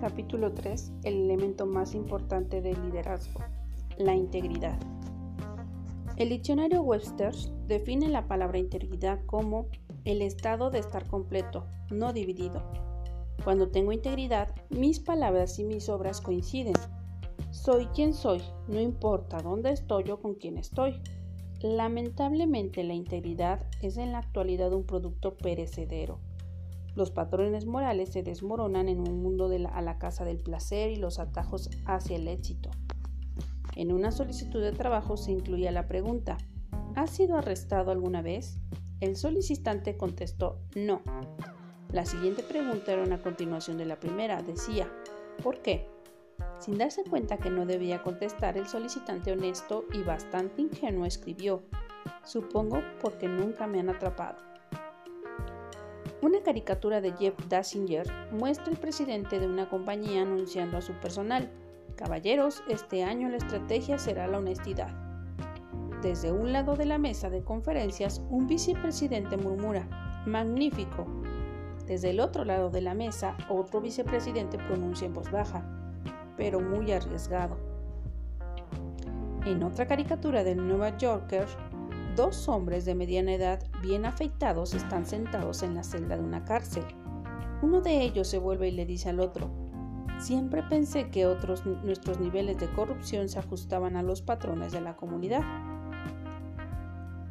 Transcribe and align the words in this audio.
Capítulo 0.00 0.54
3. 0.54 0.92
El 1.04 1.24
elemento 1.24 1.66
más 1.66 1.94
importante 1.94 2.62
del 2.62 2.80
liderazgo. 2.80 3.40
La 3.98 4.14
integridad. 4.14 4.80
El 6.16 6.30
diccionario 6.30 6.80
Webster 6.80 7.34
define 7.66 8.08
la 8.08 8.26
palabra 8.26 8.56
integridad 8.56 9.20
como 9.26 9.66
el 10.06 10.22
estado 10.22 10.70
de 10.70 10.78
estar 10.78 11.06
completo, 11.06 11.66
no 11.90 12.14
dividido. 12.14 12.62
Cuando 13.44 13.68
tengo 13.68 13.92
integridad, 13.92 14.54
mis 14.70 15.00
palabras 15.00 15.58
y 15.58 15.64
mis 15.64 15.90
obras 15.90 16.22
coinciden. 16.22 16.76
Soy 17.50 17.84
quien 17.88 18.14
soy, 18.14 18.40
no 18.68 18.80
importa 18.80 19.42
dónde 19.42 19.70
estoy 19.70 20.10
o 20.10 20.18
con 20.18 20.32
quién 20.34 20.56
estoy. 20.56 20.98
Lamentablemente 21.60 22.84
la 22.84 22.94
integridad 22.94 23.66
es 23.82 23.98
en 23.98 24.12
la 24.12 24.18
actualidad 24.20 24.72
un 24.72 24.84
producto 24.84 25.36
perecedero. 25.36 26.20
Los 27.00 27.10
patrones 27.10 27.64
morales 27.64 28.10
se 28.10 28.22
desmoronan 28.22 28.86
en 28.90 29.00
un 29.00 29.22
mundo 29.22 29.48
a 29.72 29.80
la 29.80 29.98
casa 29.98 30.26
del 30.26 30.36
placer 30.36 30.90
y 30.90 30.96
los 30.96 31.18
atajos 31.18 31.70
hacia 31.86 32.16
el 32.16 32.28
éxito. 32.28 32.68
En 33.74 33.90
una 33.90 34.12
solicitud 34.12 34.60
de 34.60 34.72
trabajo 34.72 35.16
se 35.16 35.32
incluía 35.32 35.70
la 35.70 35.88
pregunta, 35.88 36.36
¿has 36.96 37.08
sido 37.08 37.38
arrestado 37.38 37.90
alguna 37.90 38.20
vez? 38.20 38.58
El 39.00 39.16
solicitante 39.16 39.96
contestó 39.96 40.58
no. 40.74 41.00
La 41.90 42.04
siguiente 42.04 42.42
pregunta 42.42 42.92
era 42.92 43.02
una 43.02 43.22
continuación 43.22 43.78
de 43.78 43.86
la 43.86 43.98
primera. 43.98 44.42
Decía, 44.42 44.86
¿por 45.42 45.62
qué? 45.62 45.88
Sin 46.58 46.76
darse 46.76 47.02
cuenta 47.04 47.38
que 47.38 47.48
no 47.48 47.64
debía 47.64 48.02
contestar, 48.02 48.58
el 48.58 48.68
solicitante 48.68 49.32
honesto 49.32 49.86
y 49.94 50.02
bastante 50.02 50.60
ingenuo 50.60 51.06
escribió, 51.06 51.62
supongo 52.26 52.82
porque 53.00 53.26
nunca 53.26 53.66
me 53.66 53.80
han 53.80 53.88
atrapado. 53.88 54.49
Una 56.22 56.42
caricatura 56.42 57.00
de 57.00 57.12
Jeff 57.12 57.34
Dassinger 57.48 58.06
muestra 58.30 58.66
al 58.70 58.76
presidente 58.76 59.40
de 59.40 59.46
una 59.46 59.70
compañía 59.70 60.20
anunciando 60.20 60.76
a 60.76 60.82
su 60.82 60.92
personal, 60.92 61.48
caballeros, 61.96 62.62
este 62.68 63.04
año 63.04 63.30
la 63.30 63.38
estrategia 63.38 63.98
será 63.98 64.26
la 64.26 64.36
honestidad. 64.36 64.90
Desde 66.02 66.30
un 66.30 66.52
lado 66.52 66.76
de 66.76 66.84
la 66.84 66.98
mesa 66.98 67.30
de 67.30 67.42
conferencias, 67.42 68.20
un 68.28 68.46
vicepresidente 68.46 69.38
murmura, 69.38 70.22
magnífico. 70.26 71.06
Desde 71.86 72.10
el 72.10 72.20
otro 72.20 72.44
lado 72.44 72.68
de 72.68 72.82
la 72.82 72.92
mesa, 72.92 73.34
otro 73.48 73.80
vicepresidente 73.80 74.58
pronuncia 74.58 75.06
en 75.06 75.14
voz 75.14 75.30
baja, 75.30 75.64
pero 76.36 76.60
muy 76.60 76.92
arriesgado. 76.92 77.56
En 79.46 79.62
otra 79.62 79.86
caricatura 79.86 80.44
del 80.44 80.68
Nueva 80.68 80.98
Yorker, 80.98 81.46
dos 82.20 82.50
hombres 82.50 82.84
de 82.84 82.94
mediana 82.94 83.32
edad 83.32 83.64
bien 83.80 84.04
afeitados 84.04 84.74
están 84.74 85.06
sentados 85.06 85.62
en 85.62 85.74
la 85.74 85.82
celda 85.82 86.18
de 86.18 86.22
una 86.22 86.44
cárcel. 86.44 86.84
Uno 87.62 87.80
de 87.80 88.02
ellos 88.02 88.28
se 88.28 88.36
vuelve 88.36 88.68
y 88.68 88.72
le 88.72 88.84
dice 88.84 89.08
al 89.08 89.20
otro, 89.20 89.48
siempre 90.18 90.62
pensé 90.62 91.08
que 91.08 91.24
nuestros 91.82 92.20
niveles 92.20 92.58
de 92.58 92.68
corrupción 92.74 93.30
se 93.30 93.38
ajustaban 93.38 93.96
a 93.96 94.02
los 94.02 94.20
patrones 94.20 94.70
de 94.70 94.82
la 94.82 94.96
comunidad. 94.96 95.40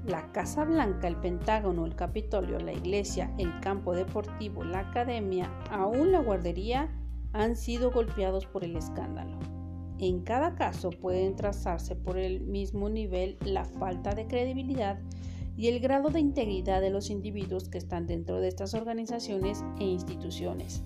La 0.08 0.32
Casa 0.32 0.66
Blanca, 0.66 1.08
el 1.08 1.18
Pentágono, 1.18 1.86
el 1.86 1.96
Capitolio, 1.96 2.58
la 2.58 2.74
iglesia, 2.74 3.32
el 3.38 3.60
campo 3.60 3.94
deportivo, 3.94 4.64
la 4.64 4.80
academia, 4.80 5.52
aún 5.70 6.12
la 6.12 6.20
guardería 6.20 6.90
han 7.32 7.56
sido 7.56 7.92
golpeados 7.92 8.48
por 8.48 8.64
el 8.64 8.76
escándalo. 8.76 9.38
En 10.00 10.22
cada 10.22 10.56
caso 10.56 10.92
pueden 10.92 11.36
trazarse 11.36 11.96
por 11.96 12.18
el 12.18 12.42
mismo 12.42 12.90
nivel 12.90 13.38
la 13.44 13.66
falta 13.66 14.16
de 14.16 14.28
credibilidad 14.28 14.98
y 15.58 15.68
el 15.68 15.82
grado 15.82 16.10
de 16.10 16.22
integridad 16.22 16.80
de 16.80 16.90
los 16.90 17.10
individuos 17.10 17.68
que 17.68 17.78
están 17.78 18.08
dentro 18.08 18.40
de 18.40 18.48
estas 18.48 18.74
organizaciones 18.74 19.62
e 19.78 19.84
instituciones. 19.84 20.84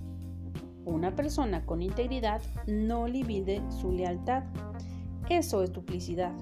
Una 0.85 1.16
persona 1.16 1.63
con 1.66 1.84
integridad 1.84 2.41
no 2.66 3.06
divide 3.06 3.62
su 3.69 3.91
lealtad. 3.91 4.44
Eso 5.29 5.62
es 5.62 5.72
duplicidad. 5.72 6.34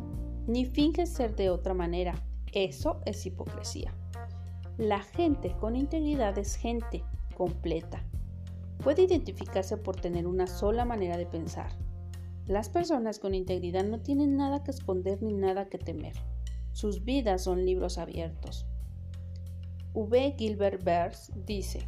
Ni 0.47 0.65
finge 0.65 1.05
ser 1.05 1.35
de 1.35 1.49
otra 1.49 1.73
manera. 1.73 2.15
Eso 2.53 3.01
es 3.05 3.25
hipocresía. 3.25 3.93
La 4.77 4.99
gente 4.99 5.53
con 5.59 5.75
integridad 5.75 6.37
es 6.37 6.55
gente 6.55 7.03
completa, 7.35 8.01
puede 8.81 9.03
identificarse 9.03 9.77
por 9.77 9.95
tener 9.95 10.25
una 10.25 10.47
sola 10.47 10.85
manera 10.85 11.17
de 11.17 11.25
pensar. 11.25 11.71
Las 12.47 12.69
personas 12.69 13.19
con 13.19 13.35
integridad 13.35 13.85
no 13.85 13.99
tienen 13.99 14.35
nada 14.35 14.63
que 14.63 14.71
esconder 14.71 15.21
ni 15.21 15.33
nada 15.33 15.69
que 15.69 15.77
temer. 15.77 16.13
Sus 16.71 17.03
vidas 17.03 17.43
son 17.43 17.65
libros 17.65 17.97
abiertos. 17.97 18.65
V. 19.93 20.35
Gilbert 20.37 20.83
Bers 20.83 21.31
dice, 21.45 21.87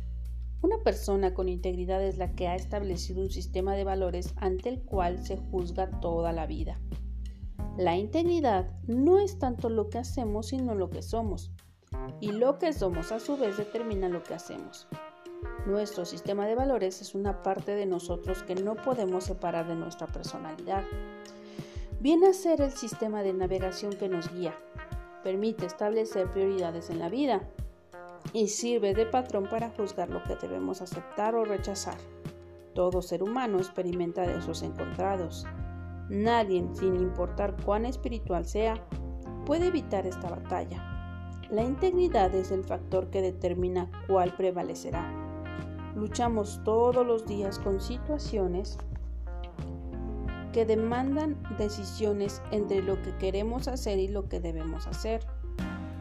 una 0.62 0.78
persona 0.84 1.34
con 1.34 1.50
integridad 1.50 2.04
es 2.04 2.18
la 2.18 2.34
que 2.36 2.48
ha 2.48 2.56
establecido 2.56 3.22
un 3.22 3.30
sistema 3.30 3.76
de 3.76 3.84
valores 3.84 4.34
ante 4.38 4.70
el 4.70 4.82
cual 4.82 5.26
se 5.26 5.38
juzga 5.38 6.00
toda 6.00 6.32
la 6.32 6.46
vida. 6.46 6.80
La 7.78 7.98
integridad 7.98 8.72
no 8.88 9.20
es 9.20 9.40
tanto 9.40 9.70
lo 9.70 9.90
que 9.90 9.98
hacemos, 9.98 10.48
sino 10.48 10.76
lo 10.76 10.90
que 10.90 11.02
somos. 11.02 11.52
Y 12.22 12.32
lo 12.32 12.60
que 12.60 12.72
somos 12.72 13.12
a 13.12 13.20
su 13.20 13.38
vez 13.38 13.58
determina 13.58 14.10
lo 14.10 14.24
que 14.24 14.36
hacemos. 14.36 14.88
Nuestro 15.66 16.04
sistema 16.04 16.46
de 16.46 16.56
valores 16.56 17.02
es 17.02 17.16
una 17.16 17.42
parte 17.42 17.74
de 17.74 17.86
nosotros 17.86 18.44
que 18.44 18.54
no 18.54 18.76
podemos 18.76 19.24
separar 19.24 19.66
de 19.66 19.76
nuestra 19.76 20.08
personalidad. 20.08 20.84
Viene 22.02 22.28
a 22.28 22.34
ser 22.34 22.60
el 22.60 22.72
sistema 22.72 23.24
de 23.24 23.32
navegación 23.32 23.94
que 23.94 24.10
nos 24.10 24.30
guía, 24.34 24.54
permite 25.24 25.66
establecer 25.66 26.30
prioridades 26.32 26.90
en 26.90 27.00
la 27.00 27.08
vida 27.08 27.48
y 28.34 28.50
sirve 28.50 28.94
de 28.94 29.06
patrón 29.06 29.48
para 29.50 29.70
juzgar 29.70 30.10
lo 30.10 30.22
que 30.24 30.36
debemos 30.36 30.82
aceptar 30.82 31.34
o 31.34 31.46
rechazar. 31.46 31.98
Todo 32.74 33.02
ser 33.02 33.24
humano 33.24 33.60
experimenta 33.60 34.24
de 34.24 34.40
esos 34.40 34.64
encontrados. 34.64 35.46
Nadie, 36.10 36.68
sin 36.74 36.98
importar 36.98 37.56
cuán 37.64 37.86
espiritual 37.86 38.46
sea, 38.46 38.86
puede 39.46 39.68
evitar 39.68 40.06
esta 40.06 40.30
batalla. 40.30 41.40
La 41.50 41.64
integridad 41.64 42.36
es 42.36 42.52
el 42.52 42.66
factor 42.66 43.10
que 43.10 43.22
determina 43.22 43.90
cuál 44.08 44.36
prevalecerá 44.36 45.23
Luchamos 45.96 46.60
todos 46.64 47.06
los 47.06 47.28
días 47.28 47.60
con 47.60 47.80
situaciones 47.80 48.80
que 50.52 50.66
demandan 50.66 51.38
decisiones 51.58 52.42
entre 52.52 52.82
lo 52.82 53.00
que 53.04 53.16
queremos 53.18 53.68
hacer 53.68 54.00
y 54.00 54.08
lo 54.08 54.28
que 54.28 54.40
debemos 54.40 54.88
hacer. 54.88 55.24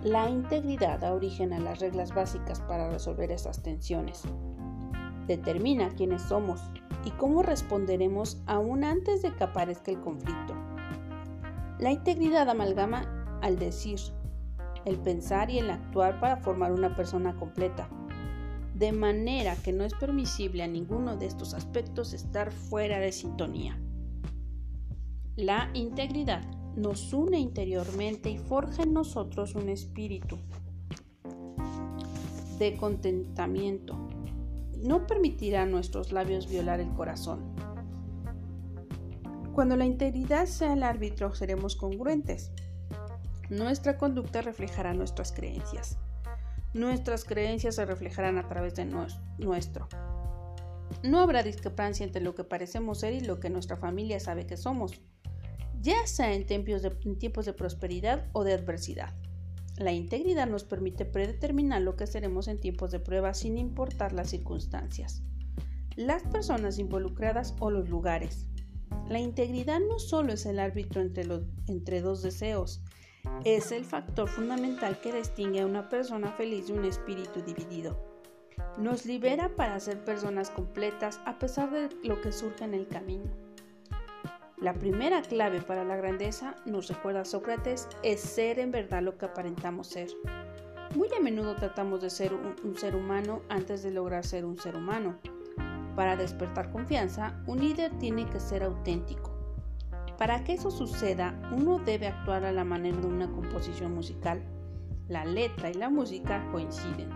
La 0.03 0.31
integridad 0.31 1.01
da 1.01 1.13
origen 1.13 1.53
a 1.53 1.61
las 1.61 1.81
reglas 1.81 2.15
básicas 2.15 2.61
para 2.63 2.91
resolver 2.91 3.31
estas 3.31 3.63
tensiones. 3.63 4.23
Determina 5.27 5.91
quiénes 5.91 6.23
somos 6.23 6.61
y 7.05 7.11
cómo 7.13 7.43
responderemos 7.43 8.43
aún 8.47 8.85
antes 8.85 9.21
de 9.21 9.35
que 9.35 9.45
aparezca 9.45 9.91
el 9.91 10.01
conflicto. 10.01 10.55
La 11.79 11.91
integridad 11.91 12.49
amalgama 12.49 13.39
al 13.43 13.59
decir, 13.59 14.01
el 14.87 14.99
pensar 14.99 15.51
y 15.51 15.59
el 15.59 15.71
actuar 15.71 16.19
para 16.19 16.39
formar 16.39 16.73
una 16.73 16.97
persona 16.97 17.37
completa 17.37 17.89
de 18.83 18.91
manera 18.91 19.55
que 19.55 19.73
no 19.73 19.85
es 19.85 19.95
permisible 19.95 20.65
a 20.65 20.67
ninguno 20.67 21.17
de 21.17 21.27
estos 21.27 21.55
aspectos 21.55 22.13
estar 22.15 22.51
fuera 22.51 22.99
de 22.99 23.13
sintonía. 23.13 23.81
La 25.37 25.71
integridad 25.73 26.43
nos 26.75 27.13
une 27.13 27.39
interiormente 27.39 28.29
y 28.29 28.39
forja 28.39 28.83
en 28.83 28.93
nosotros 28.93 29.55
un 29.55 29.69
espíritu 29.69 30.37
de 32.59 32.77
contentamiento. 32.77 33.97
No 34.83 35.07
permitirá 35.07 35.63
a 35.63 35.67
nuestros 35.67 36.11
labios 36.11 36.49
violar 36.49 36.81
el 36.81 36.93
corazón. 36.93 37.55
Cuando 39.55 39.77
la 39.77 39.87
integridad 39.87 40.47
sea 40.47 40.73
el 40.73 40.83
árbitro, 40.83 41.33
seremos 41.37 41.77
congruentes. 41.77 42.51
Nuestra 43.49 43.97
conducta 43.97 44.43
reflejará 44.43 44.93
nuestras 44.93 45.31
creencias 45.31 46.02
nuestras 46.75 47.25
creencias 47.25 47.75
se 47.75 47.85
reflejarán 47.85 48.39
a 48.39 48.49
través 48.49 48.75
de 48.75 48.87
nuestro. 49.39 49.89
No 51.03 51.21
habrá 51.21 51.43
discrepancia 51.43 52.05
entre 52.05 52.23
lo 52.23 52.35
que 52.35 52.45
parecemos 52.45 53.01
ser 53.01 53.15
y 53.15 53.21
lo 53.21 53.41
que 53.41 53.51
nuestra 53.51 53.77
familia 53.77 54.21
sabe 54.21 54.47
que 54.47 54.57
somos, 54.57 55.01
ya 55.81 56.07
sea 56.07 56.33
en 56.33 56.47
tiempos 56.47 56.83
de, 57.47 57.53
prosperidad 57.53 58.27
o 58.33 58.45
de 58.45 58.53
adversidad. 58.53 59.15
La 59.77 59.93
integridad 59.93 60.47
nos 60.47 60.65
permite 60.65 61.05
predeterminar 61.05 61.83
lo 61.83 61.97
que 61.97 62.07
seremos 62.07 62.47
en 62.47 62.61
tiempos 62.61 62.91
de 62.93 63.01
prueba 63.01 63.35
sin 63.35 63.59
importar 63.59 64.13
las 64.13 64.31
circunstancias, 64.31 65.23
las 65.97 66.23
personas 66.23 66.79
involucradas 66.79 67.55
o 67.59 67.71
los 67.71 67.89
lugares. 67.89 68.47
La 69.09 69.19
integridad 69.19 69.81
no 69.81 69.99
solo 69.99 70.35
es 70.35 70.47
el 70.47 70.59
árbitro 70.59 71.03
entre 71.03 72.01
dos 72.01 72.23
deseos, 72.23 72.83
es 73.45 73.73
el 73.73 73.85
factor 73.85 74.29
fundamental 74.29 75.01
que 75.01 75.13
distingue 75.13 75.61
a 75.61 75.67
una 75.67 75.89
persona 75.89 76.33
feliz 76.33 76.69
de 76.69 76.75
un 76.75 76.85
espíritu 76.85 77.43
dividido. 77.43 77.97
Nos 78.79 79.05
libera 79.05 79.49
para 79.51 79.79
ser 79.81 80.05
personas 80.05 80.51
completas 80.51 81.21
a 81.25 81.39
pesar 81.39 81.71
de 81.71 81.89
lo 82.05 82.21
que 82.21 82.33
surge 82.33 82.65
en 82.65 82.75
el 82.75 82.87
camino. 82.87 83.31
La 84.59 84.75
primera 84.75 85.23
clave 85.23 85.61
para 85.61 85.85
la 85.85 85.97
grandeza, 85.97 86.55
nos 86.65 86.89
recuerda 86.89 87.25
Sócrates, 87.25 87.89
es 88.05 88.21
ser 88.21 88.61
en 88.61 88.71
verdad 88.71 89.03
lo 89.03 89.19
que 89.19 89.27
aparentamos 89.27 89.89
ser. 89.89 90.09
Muy 90.95 91.09
a 91.17 91.21
menudo 91.21 91.57
tratamos 91.57 92.01
de 92.01 92.11
ser 92.11 92.33
un, 92.33 92.55
un, 92.63 92.77
ser 92.77 92.95
humano 92.95 93.43
antes 93.49 93.83
de 93.83 93.91
lograr 93.91 94.25
ser 94.25 94.45
un 94.45 94.59
ser 94.59 94.77
humano. 94.77 95.19
Para 95.97 96.17
despertar 96.17 96.71
confianza, 96.71 97.43
un 97.47 97.59
líder 97.59 97.99
tiene 97.99 98.29
que 98.31 98.39
ser 98.39 98.63
auténtico. 98.63 99.32
Para 100.23 100.45
que 100.45 100.53
eso 100.53 100.71
suceda, 100.71 101.35
uno 101.51 101.81
debe 101.81 102.07
actuar 102.07 102.45
a 102.45 102.53
la 102.53 102.63
manera 102.63 102.97
de 102.97 103.09
una 103.09 103.29
composición 103.29 103.93
musical. 103.93 104.41
La 105.09 105.25
letra 105.25 105.69
y 105.69 105.75
la 105.75 105.91
música 105.91 106.49
coinciden. 106.53 107.11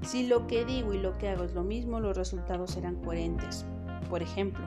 Si 0.00 0.26
lo 0.26 0.46
que 0.46 0.64
digo 0.64 0.94
y 0.94 0.98
lo 0.98 1.18
que 1.18 1.28
hago 1.28 1.44
es 1.44 1.52
lo 1.52 1.62
mismo, 1.62 2.00
los 2.00 2.16
resultados 2.16 2.70
serán 2.70 3.04
coherentes. 3.04 3.66
Por 4.08 4.22
ejemplo, 4.22 4.64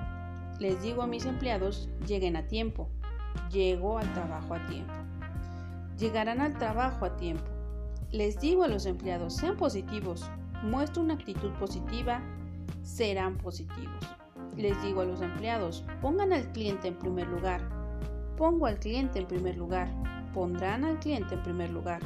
les 0.60 0.80
digo 0.84 1.02
a 1.02 1.08
mis 1.08 1.26
empleados, 1.26 1.90
lleguen 2.06 2.36
a 2.36 2.46
tiempo. 2.46 2.88
Llego 3.52 3.98
al 3.98 4.14
trabajo 4.14 4.54
a 4.54 4.68
tiempo. 4.68 4.94
Llegarán 5.98 6.40
al 6.40 6.56
trabajo 6.60 7.04
a 7.04 7.18
tiempo. 7.18 7.50
Les 8.12 8.40
digo 8.40 8.64
a 8.64 8.68
los 8.68 8.86
empleados, 8.86 9.34
sean 9.38 9.58
positivos. 9.58 10.30
Muestro 10.62 11.02
una 11.02 11.16
actitud 11.16 11.50
positiva, 11.54 12.22
serán 12.84 13.40
positivos. 13.40 14.23
Les 14.58 14.80
digo 14.84 15.02
a 15.02 15.06
los 15.06 15.22
empleados, 15.22 15.84
pongan 16.02 16.32
al 16.32 16.52
cliente 16.52 16.88
en 16.88 17.00
primer 17.00 17.28
lugar. 17.28 17.62
Pongo 18.38 18.68
al 18.68 18.80
cliente 18.80 19.20
en 19.20 19.28
primer 19.28 19.58
lugar. 19.58 19.90
Pondrán 20.34 20.84
al 20.84 21.00
cliente 21.00 21.34
en 21.36 21.44
primer 21.44 21.72
lugar. 21.72 22.02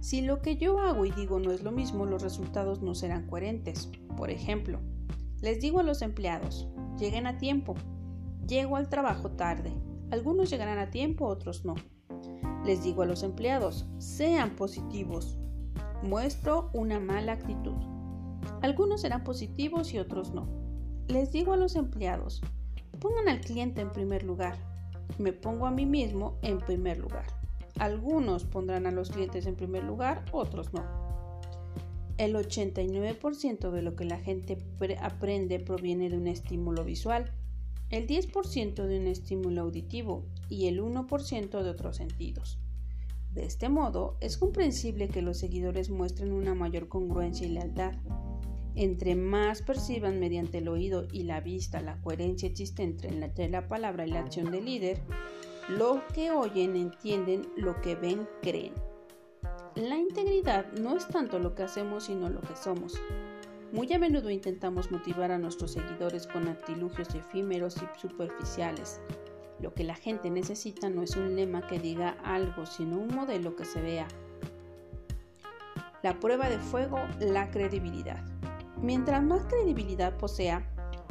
Si 0.00 0.20
lo 0.20 0.40
que 0.40 0.56
yo 0.56 0.78
hago 0.78 1.04
y 1.06 1.10
digo 1.10 1.40
no 1.40 1.50
es 1.50 1.62
lo 1.62 1.72
mismo, 1.72 2.06
los 2.06 2.22
resultados 2.22 2.82
no 2.82 2.94
serán 2.94 3.26
coherentes. 3.26 3.90
Por 4.16 4.30
ejemplo, 4.30 4.80
les 5.40 5.60
digo 5.60 5.80
a 5.80 5.82
los 5.82 6.02
empleados, 6.02 6.68
lleguen 6.98 7.26
a 7.26 7.38
tiempo. 7.38 7.74
Llego 8.46 8.76
al 8.76 8.88
trabajo 8.88 9.30
tarde. 9.30 9.72
Algunos 10.10 10.50
llegarán 10.50 10.78
a 10.78 10.90
tiempo, 10.90 11.26
otros 11.26 11.64
no. 11.64 11.74
Les 12.64 12.84
digo 12.84 13.02
a 13.02 13.06
los 13.06 13.22
empleados, 13.22 13.86
sean 13.98 14.56
positivos. 14.56 15.38
Muestro 16.02 16.70
una 16.72 17.00
mala 17.00 17.32
actitud. 17.32 17.74
Algunos 18.62 19.00
serán 19.00 19.24
positivos 19.24 19.92
y 19.92 19.98
otros 19.98 20.32
no. 20.32 20.63
Les 21.08 21.30
digo 21.32 21.52
a 21.52 21.56
los 21.56 21.76
empleados, 21.76 22.40
pongan 22.98 23.28
al 23.28 23.40
cliente 23.40 23.82
en 23.82 23.92
primer 23.92 24.22
lugar. 24.22 24.56
Me 25.18 25.32
pongo 25.32 25.66
a 25.66 25.70
mí 25.70 25.84
mismo 25.84 26.38
en 26.42 26.58
primer 26.58 26.98
lugar. 26.98 27.26
Algunos 27.78 28.44
pondrán 28.44 28.86
a 28.86 28.90
los 28.90 29.10
clientes 29.10 29.46
en 29.46 29.56
primer 29.56 29.84
lugar, 29.84 30.24
otros 30.32 30.72
no. 30.72 30.82
El 32.16 32.34
89% 32.34 33.70
de 33.70 33.82
lo 33.82 33.96
que 33.96 34.04
la 34.04 34.18
gente 34.18 34.56
aprende 35.02 35.58
proviene 35.58 36.08
de 36.08 36.16
un 36.16 36.28
estímulo 36.28 36.84
visual, 36.84 37.32
el 37.90 38.06
10% 38.06 38.86
de 38.86 38.98
un 38.98 39.06
estímulo 39.06 39.62
auditivo 39.62 40.24
y 40.48 40.68
el 40.68 40.80
1% 40.80 41.62
de 41.62 41.70
otros 41.70 41.96
sentidos. 41.96 42.58
De 43.34 43.44
este 43.44 43.68
modo, 43.68 44.16
es 44.20 44.38
comprensible 44.38 45.08
que 45.08 45.20
los 45.20 45.38
seguidores 45.38 45.90
muestren 45.90 46.32
una 46.32 46.54
mayor 46.54 46.88
congruencia 46.88 47.46
y 47.46 47.50
lealtad. 47.50 47.94
Entre 48.76 49.14
más 49.14 49.62
perciban 49.62 50.18
mediante 50.18 50.58
el 50.58 50.68
oído 50.68 51.06
y 51.12 51.22
la 51.22 51.40
vista 51.40 51.80
la 51.80 52.00
coherencia 52.00 52.48
existente 52.48 53.08
entre 53.08 53.48
la 53.48 53.68
palabra 53.68 54.06
y 54.06 54.10
la 54.10 54.20
acción 54.20 54.50
del 54.50 54.64
líder, 54.64 55.00
lo 55.68 56.02
que 56.12 56.30
oyen 56.30 56.74
entienden, 56.74 57.46
lo 57.56 57.80
que 57.80 57.94
ven 57.94 58.28
creen. 58.42 58.72
La 59.76 59.96
integridad 59.96 60.72
no 60.72 60.96
es 60.96 61.06
tanto 61.06 61.38
lo 61.38 61.54
que 61.54 61.62
hacemos 61.62 62.04
sino 62.04 62.28
lo 62.28 62.40
que 62.40 62.56
somos. 62.56 63.00
Muy 63.72 63.92
a 63.92 63.98
menudo 63.98 64.30
intentamos 64.30 64.90
motivar 64.90 65.30
a 65.32 65.38
nuestros 65.38 65.72
seguidores 65.72 66.26
con 66.26 66.48
artilugios 66.48 67.14
efímeros 67.14 67.76
y 67.76 68.00
superficiales. 68.00 69.00
Lo 69.60 69.72
que 69.72 69.84
la 69.84 69.94
gente 69.94 70.30
necesita 70.30 70.90
no 70.90 71.02
es 71.02 71.16
un 71.16 71.34
lema 71.36 71.66
que 71.66 71.78
diga 71.78 72.16
algo, 72.24 72.66
sino 72.66 72.98
un 72.98 73.14
modelo 73.14 73.56
que 73.56 73.64
se 73.64 73.80
vea. 73.80 74.06
La 76.02 76.20
prueba 76.20 76.48
de 76.50 76.58
fuego, 76.58 76.98
la 77.18 77.50
credibilidad. 77.50 78.33
Mientras 78.84 79.22
más 79.22 79.46
credibilidad 79.46 80.14
posea, 80.18 80.62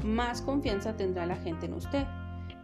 más 0.03 0.43
confianza 0.43 0.95
tendrá 0.95 1.25
la 1.25 1.37
gente 1.37 1.65
en 1.65 1.73
usted 1.73 2.05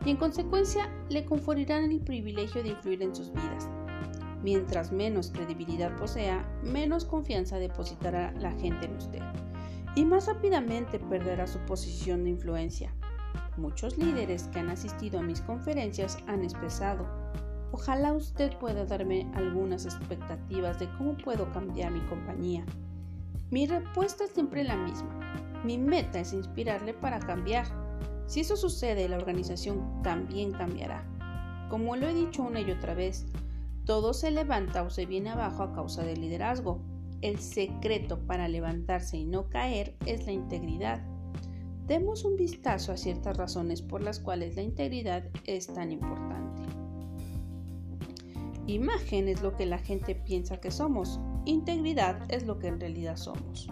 y 0.06 0.12
en 0.12 0.18
consecuencia 0.18 0.88
le 1.10 1.26
conferirán 1.26 1.92
el 1.92 2.00
privilegio 2.02 2.62
de 2.62 2.70
influir 2.70 3.02
en 3.02 3.16
sus 3.16 3.34
vidas. 3.34 3.68
Mientras 4.44 4.92
menos 4.92 5.32
credibilidad 5.32 5.98
posea, 5.98 6.48
menos 6.62 7.06
confianza 7.06 7.58
depositará 7.58 8.32
la 8.34 8.52
gente 8.52 8.86
en 8.86 8.98
usted 8.98 9.24
y 9.96 10.06
más 10.06 10.28
rápidamente 10.28 11.00
perderá 11.00 11.48
su 11.48 11.58
posición 11.62 12.24
de 12.26 12.30
influencia. 12.30 12.94
Muchos 13.58 13.98
líderes 13.98 14.44
que 14.50 14.60
han 14.60 14.70
asistido 14.70 15.22
a 15.22 15.24
mis 15.24 15.42
conferencias 15.42 16.20
han 16.28 16.44
expresado, 16.44 17.08
ojalá 17.72 18.14
usted 18.14 18.56
pueda 18.60 18.86
darme 18.86 19.28
algunas 19.34 19.86
expectativas 19.86 20.78
de 20.78 20.88
cómo 21.00 21.18
puedo 21.18 21.52
cambiar 21.52 21.92
mi 21.92 22.02
compañía. 22.02 22.64
Mi 23.52 23.66
respuesta 23.66 24.26
es 24.26 24.32
siempre 24.32 24.64
la 24.64 24.76
misma. 24.76 25.62
Mi 25.64 25.78
meta 25.78 26.20
es 26.20 26.34
inspirarle 26.34 26.94
para 26.94 27.20
cambiar. 27.20 27.66
Si 28.28 28.42
eso 28.42 28.56
sucede, 28.56 29.10
la 29.10 29.18
organización 29.18 30.04
también 30.04 30.52
cambiará. 30.52 31.04
Como 31.70 31.96
lo 31.96 32.08
he 32.08 32.14
dicho 32.14 32.44
una 32.44 32.62
y 32.62 32.70
otra 32.70 32.94
vez, 32.94 33.26
todo 33.86 34.14
se 34.14 34.30
levanta 34.30 34.84
o 34.84 34.92
se 34.92 35.08
viene 35.08 35.32
abajo 35.32 35.64
a 35.64 35.74
causa 35.74 36.04
del 36.04 36.22
liderazgo. 36.22 36.84
El 37.22 37.40
secreto 37.40 38.20
para 38.28 38.48
levantarse 38.48 39.18
y 39.18 39.26
no 39.26 39.50
caer 39.50 39.96
es 40.06 40.28
la 40.28 40.32
integridad. 40.32 41.02
Demos 41.88 42.24
un 42.26 42.36
vistazo 42.36 42.92
a 42.92 42.98
ciertas 42.98 43.36
razones 43.36 43.82
por 43.82 44.04
las 44.04 44.20
cuales 44.20 44.56
la 44.56 44.62
integridad 44.62 45.24
es 45.46 45.74
tan 45.74 45.92
importante. 45.92 46.62
Imagen 48.68 49.28
es 49.28 49.42
lo 49.42 49.58
que 49.58 49.66
la 49.66 49.80
gente 49.80 50.14
piensa 50.14 50.62
que 50.62 50.70
somos. 50.70 51.20
Integridad 51.50 52.32
es 52.32 52.46
lo 52.46 52.60
que 52.60 52.68
en 52.68 52.80
realidad 52.80 53.18
somos. 53.18 53.68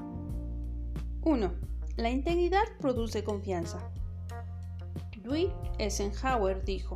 1. 1.21 1.53
La 1.95 2.09
integridad 2.09 2.63
produce 2.79 3.23
confianza. 3.23 3.91
Dwight 5.21 5.51
Eisenhower 5.77 6.65
dijo, 6.65 6.95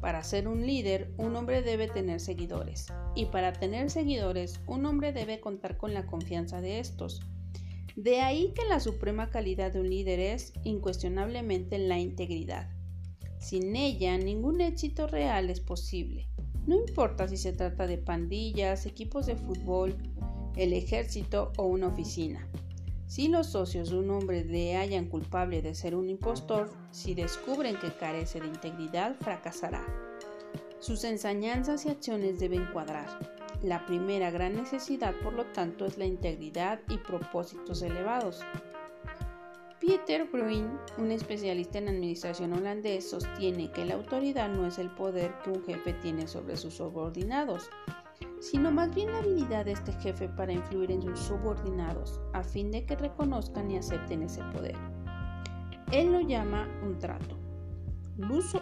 para 0.00 0.24
ser 0.24 0.48
un 0.48 0.66
líder, 0.66 1.14
un 1.18 1.36
hombre 1.36 1.62
debe 1.62 1.86
tener 1.86 2.18
seguidores, 2.18 2.92
y 3.14 3.26
para 3.26 3.52
tener 3.52 3.90
seguidores, 3.90 4.58
un 4.66 4.86
hombre 4.86 5.12
debe 5.12 5.38
contar 5.38 5.76
con 5.76 5.94
la 5.94 6.04
confianza 6.04 6.60
de 6.60 6.80
estos. 6.80 7.20
De 7.94 8.22
ahí 8.22 8.52
que 8.56 8.64
la 8.68 8.80
suprema 8.80 9.30
calidad 9.30 9.72
de 9.72 9.82
un 9.82 9.88
líder 9.88 10.18
es, 10.18 10.52
incuestionablemente, 10.64 11.78
la 11.78 12.00
integridad. 12.00 12.68
Sin 13.38 13.76
ella, 13.76 14.18
ningún 14.18 14.62
éxito 14.62 15.06
real 15.06 15.48
es 15.48 15.60
posible. 15.60 16.31
No 16.66 16.76
importa 16.76 17.26
si 17.26 17.36
se 17.36 17.52
trata 17.52 17.86
de 17.86 17.98
pandillas, 17.98 18.86
equipos 18.86 19.26
de 19.26 19.34
fútbol, 19.36 19.96
el 20.56 20.72
ejército 20.72 21.52
o 21.56 21.64
una 21.64 21.88
oficina. 21.88 22.46
Si 23.06 23.28
los 23.28 23.48
socios 23.48 23.90
de 23.90 23.98
un 23.98 24.10
hombre 24.10 24.44
le 24.44 24.76
hallan 24.76 25.06
culpable 25.06 25.60
de 25.60 25.74
ser 25.74 25.94
un 25.94 26.08
impostor, 26.08 26.70
si 26.92 27.14
descubren 27.14 27.76
que 27.78 27.92
carece 27.92 28.40
de 28.40 28.46
integridad, 28.46 29.16
fracasará. 29.20 29.84
Sus 30.78 31.04
enseñanzas 31.04 31.84
y 31.84 31.90
acciones 31.90 32.38
deben 32.38 32.64
cuadrar. 32.72 33.06
La 33.62 33.84
primera 33.84 34.30
gran 34.30 34.56
necesidad, 34.56 35.14
por 35.22 35.34
lo 35.34 35.44
tanto, 35.46 35.84
es 35.84 35.98
la 35.98 36.06
integridad 36.06 36.80
y 36.88 36.98
propósitos 36.98 37.82
elevados. 37.82 38.40
Peter 39.82 40.28
Bruin, 40.30 40.78
un 40.96 41.10
especialista 41.10 41.78
en 41.78 41.88
administración 41.88 42.52
holandés, 42.52 43.10
sostiene 43.10 43.68
que 43.72 43.84
la 43.84 43.94
autoridad 43.94 44.48
no 44.48 44.64
es 44.64 44.78
el 44.78 44.88
poder 44.90 45.34
que 45.42 45.50
un 45.50 45.64
jefe 45.64 45.92
tiene 45.94 46.28
sobre 46.28 46.56
sus 46.56 46.74
subordinados, 46.74 47.68
sino 48.38 48.70
más 48.70 48.94
bien 48.94 49.10
la 49.10 49.18
habilidad 49.18 49.64
de 49.64 49.72
este 49.72 49.92
jefe 49.94 50.28
para 50.28 50.52
influir 50.52 50.92
en 50.92 51.02
sus 51.02 51.18
subordinados 51.18 52.20
a 52.32 52.44
fin 52.44 52.70
de 52.70 52.86
que 52.86 52.94
reconozcan 52.94 53.72
y 53.72 53.78
acepten 53.78 54.22
ese 54.22 54.44
poder. 54.52 54.76
Él 55.90 56.12
lo 56.12 56.20
llama 56.20 56.68
un 56.84 56.96
trato. 57.00 57.36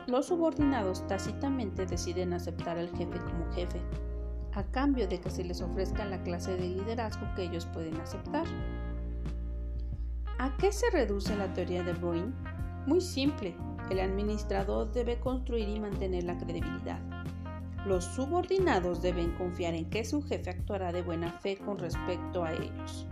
Los 0.06 0.26
subordinados 0.26 1.06
tácitamente 1.06 1.84
deciden 1.84 2.32
aceptar 2.32 2.78
al 2.78 2.88
jefe 2.96 3.18
como 3.18 3.52
jefe, 3.52 3.82
a 4.54 4.64
cambio 4.70 5.06
de 5.06 5.20
que 5.20 5.28
se 5.28 5.44
les 5.44 5.60
ofrezca 5.60 6.06
la 6.06 6.22
clase 6.22 6.56
de 6.56 6.66
liderazgo 6.66 7.26
que 7.36 7.42
ellos 7.42 7.66
pueden 7.66 8.00
aceptar. 8.00 8.46
¿A 10.40 10.56
qué 10.56 10.72
se 10.72 10.88
reduce 10.88 11.36
la 11.36 11.52
teoría 11.52 11.82
de 11.82 11.92
Bruin? 11.92 12.34
Muy 12.86 13.02
simple, 13.02 13.54
el 13.90 14.00
administrador 14.00 14.90
debe 14.90 15.20
construir 15.20 15.68
y 15.68 15.78
mantener 15.78 16.24
la 16.24 16.38
credibilidad. 16.38 16.98
Los 17.84 18.06
subordinados 18.06 19.02
deben 19.02 19.32
confiar 19.32 19.74
en 19.74 19.90
que 19.90 20.02
su 20.02 20.22
jefe 20.22 20.48
actuará 20.48 20.92
de 20.92 21.02
buena 21.02 21.30
fe 21.30 21.58
con 21.58 21.78
respecto 21.78 22.42
a 22.42 22.54
ellos. 22.54 23.06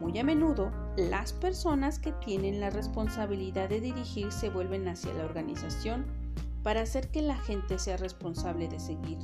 Muy 0.00 0.18
a 0.18 0.24
menudo, 0.24 0.72
las 0.96 1.32
personas 1.32 2.00
que 2.00 2.10
tienen 2.10 2.58
la 2.58 2.70
responsabilidad 2.70 3.68
de 3.68 3.80
dirigir 3.80 4.32
se 4.32 4.50
vuelven 4.50 4.88
hacia 4.88 5.14
la 5.14 5.24
organización 5.24 6.04
para 6.64 6.80
hacer 6.80 7.12
que 7.12 7.22
la 7.22 7.36
gente 7.36 7.78
sea 7.78 7.96
responsable 7.96 8.66
de 8.66 8.80
seguir. 8.80 9.18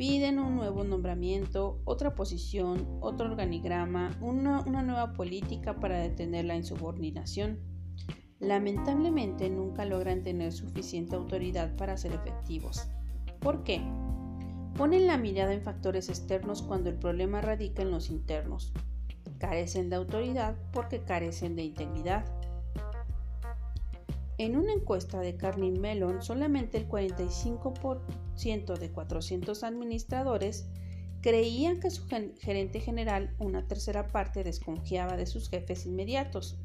Piden 0.00 0.38
un 0.38 0.56
nuevo 0.56 0.82
nombramiento, 0.82 1.82
otra 1.84 2.14
posición, 2.14 2.88
otro 3.02 3.26
organigrama, 3.26 4.16
una, 4.22 4.60
una 4.60 4.82
nueva 4.82 5.12
política 5.12 5.78
para 5.78 5.98
detener 5.98 6.46
la 6.46 6.56
insubordinación. 6.56 7.58
Lamentablemente 8.38 9.50
nunca 9.50 9.84
logran 9.84 10.22
tener 10.22 10.54
suficiente 10.54 11.16
autoridad 11.16 11.76
para 11.76 11.98
ser 11.98 12.14
efectivos. 12.14 12.88
¿Por 13.40 13.62
qué? 13.62 13.82
Ponen 14.74 15.06
la 15.06 15.18
mirada 15.18 15.52
en 15.52 15.60
factores 15.60 16.08
externos 16.08 16.62
cuando 16.62 16.88
el 16.88 16.96
problema 16.96 17.42
radica 17.42 17.82
en 17.82 17.90
los 17.90 18.08
internos. 18.08 18.72
Carecen 19.36 19.90
de 19.90 19.96
autoridad 19.96 20.56
porque 20.72 21.04
carecen 21.04 21.56
de 21.56 21.64
integridad. 21.64 22.24
En 24.40 24.56
una 24.56 24.72
encuesta 24.72 25.20
de 25.20 25.36
Carnegie 25.36 25.78
Mellon, 25.78 26.22
solamente 26.22 26.78
el 26.78 26.88
45% 26.88 28.78
de 28.78 28.90
400 28.90 29.62
administradores 29.62 30.66
creían 31.20 31.78
que 31.78 31.90
su 31.90 32.06
gerente 32.06 32.80
general, 32.80 33.36
una 33.38 33.68
tercera 33.68 34.06
parte, 34.06 34.42
desconfiaba 34.42 35.18
de 35.18 35.26
sus 35.26 35.50
jefes 35.50 35.84
inmediatos. 35.84 36.58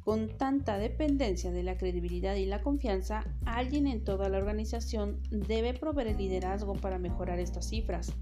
Con 0.00 0.36
tanta 0.36 0.78
dependencia 0.78 1.52
de 1.52 1.62
la 1.62 1.76
credibilidad 1.76 2.34
y 2.34 2.46
la 2.46 2.60
confianza, 2.60 3.22
alguien 3.44 3.86
en 3.86 4.02
toda 4.02 4.28
la 4.28 4.38
organización 4.38 5.22
debe 5.30 5.74
proveer 5.74 6.08
el 6.08 6.16
liderazgo 6.16 6.72
para 6.72 6.98
mejorar 6.98 7.38
estas 7.38 7.68
cifras. 7.68 8.12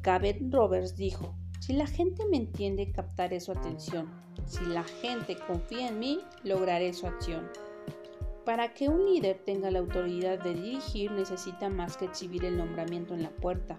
Cabet 0.00 0.38
Roberts 0.48 0.96
dijo, 0.96 1.36
si 1.62 1.72
la 1.74 1.86
gente 1.86 2.26
me 2.26 2.38
entiende, 2.38 2.90
captaré 2.90 3.38
su 3.38 3.52
atención. 3.52 4.10
Si 4.46 4.64
la 4.64 4.82
gente 4.82 5.36
confía 5.46 5.90
en 5.90 6.00
mí, 6.00 6.18
lograré 6.42 6.92
su 6.92 7.06
acción. 7.06 7.48
Para 8.44 8.74
que 8.74 8.88
un 8.88 9.04
líder 9.06 9.38
tenga 9.44 9.70
la 9.70 9.78
autoridad 9.78 10.40
de 10.40 10.54
dirigir, 10.54 11.12
necesita 11.12 11.68
más 11.68 11.96
que 11.96 12.06
exhibir 12.06 12.44
el 12.44 12.56
nombramiento 12.56 13.14
en 13.14 13.22
la 13.22 13.30
puerta. 13.30 13.78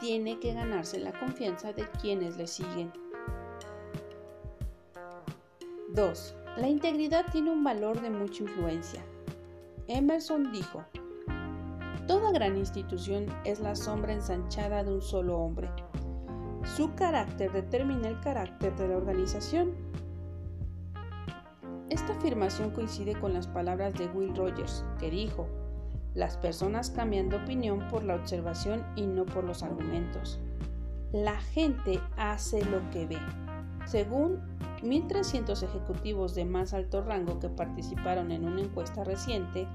Tiene 0.00 0.38
que 0.38 0.54
ganarse 0.54 1.00
la 1.00 1.10
confianza 1.18 1.72
de 1.72 1.88
quienes 2.00 2.36
le 2.36 2.46
siguen. 2.46 2.92
2. 5.96 6.34
La 6.58 6.68
integridad 6.68 7.26
tiene 7.32 7.50
un 7.50 7.64
valor 7.64 8.00
de 8.00 8.10
mucha 8.10 8.44
influencia. 8.44 9.04
Emerson 9.88 10.52
dijo, 10.52 10.84
Toda 12.06 12.30
gran 12.30 12.56
institución 12.56 13.26
es 13.44 13.58
la 13.58 13.74
sombra 13.74 14.12
ensanchada 14.12 14.84
de 14.84 14.92
un 14.94 15.02
solo 15.02 15.36
hombre. 15.38 15.68
Su 16.64 16.94
carácter 16.94 17.52
determina 17.52 18.08
el 18.08 18.20
carácter 18.20 18.74
de 18.76 18.88
la 18.88 18.96
organización. 18.96 19.72
Esta 21.90 22.12
afirmación 22.14 22.70
coincide 22.70 23.14
con 23.14 23.34
las 23.34 23.46
palabras 23.46 23.94
de 23.94 24.06
Will 24.06 24.34
Rogers, 24.34 24.84
que 24.98 25.10
dijo, 25.10 25.46
las 26.14 26.36
personas 26.36 26.90
cambian 26.90 27.28
de 27.28 27.36
opinión 27.36 27.86
por 27.88 28.04
la 28.04 28.14
observación 28.14 28.84
y 28.96 29.06
no 29.06 29.26
por 29.26 29.44
los 29.44 29.62
argumentos. 29.62 30.38
La 31.12 31.38
gente 31.40 32.00
hace 32.16 32.64
lo 32.64 32.88
que 32.90 33.06
ve. 33.06 33.18
Según 33.84 34.40
1.300 34.82 35.62
ejecutivos 35.62 36.34
de 36.34 36.44
más 36.44 36.72
alto 36.72 37.02
rango 37.02 37.38
que 37.38 37.48
participaron 37.48 38.30
en 38.30 38.46
una 38.46 38.62
encuesta 38.62 39.04
reciente, 39.04 39.66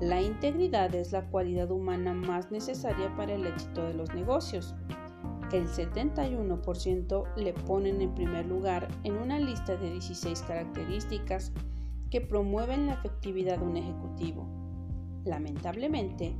la 0.00 0.22
integridad 0.22 0.92
es 0.94 1.12
la 1.12 1.22
cualidad 1.26 1.70
humana 1.70 2.14
más 2.14 2.50
necesaria 2.50 3.14
para 3.16 3.34
el 3.34 3.46
éxito 3.46 3.84
de 3.84 3.94
los 3.94 4.12
negocios 4.14 4.74
el 5.52 5.68
71% 5.68 7.34
le 7.36 7.52
ponen 7.52 8.00
en 8.00 8.14
primer 8.14 8.46
lugar 8.46 8.88
en 9.04 9.14
una 9.16 9.38
lista 9.38 9.76
de 9.76 9.90
16 9.92 10.42
características 10.42 11.52
que 12.10 12.20
promueven 12.20 12.86
la 12.86 12.94
efectividad 12.94 13.58
de 13.58 13.64
un 13.64 13.76
ejecutivo. 13.76 14.46
Lamentablemente, 15.24 16.34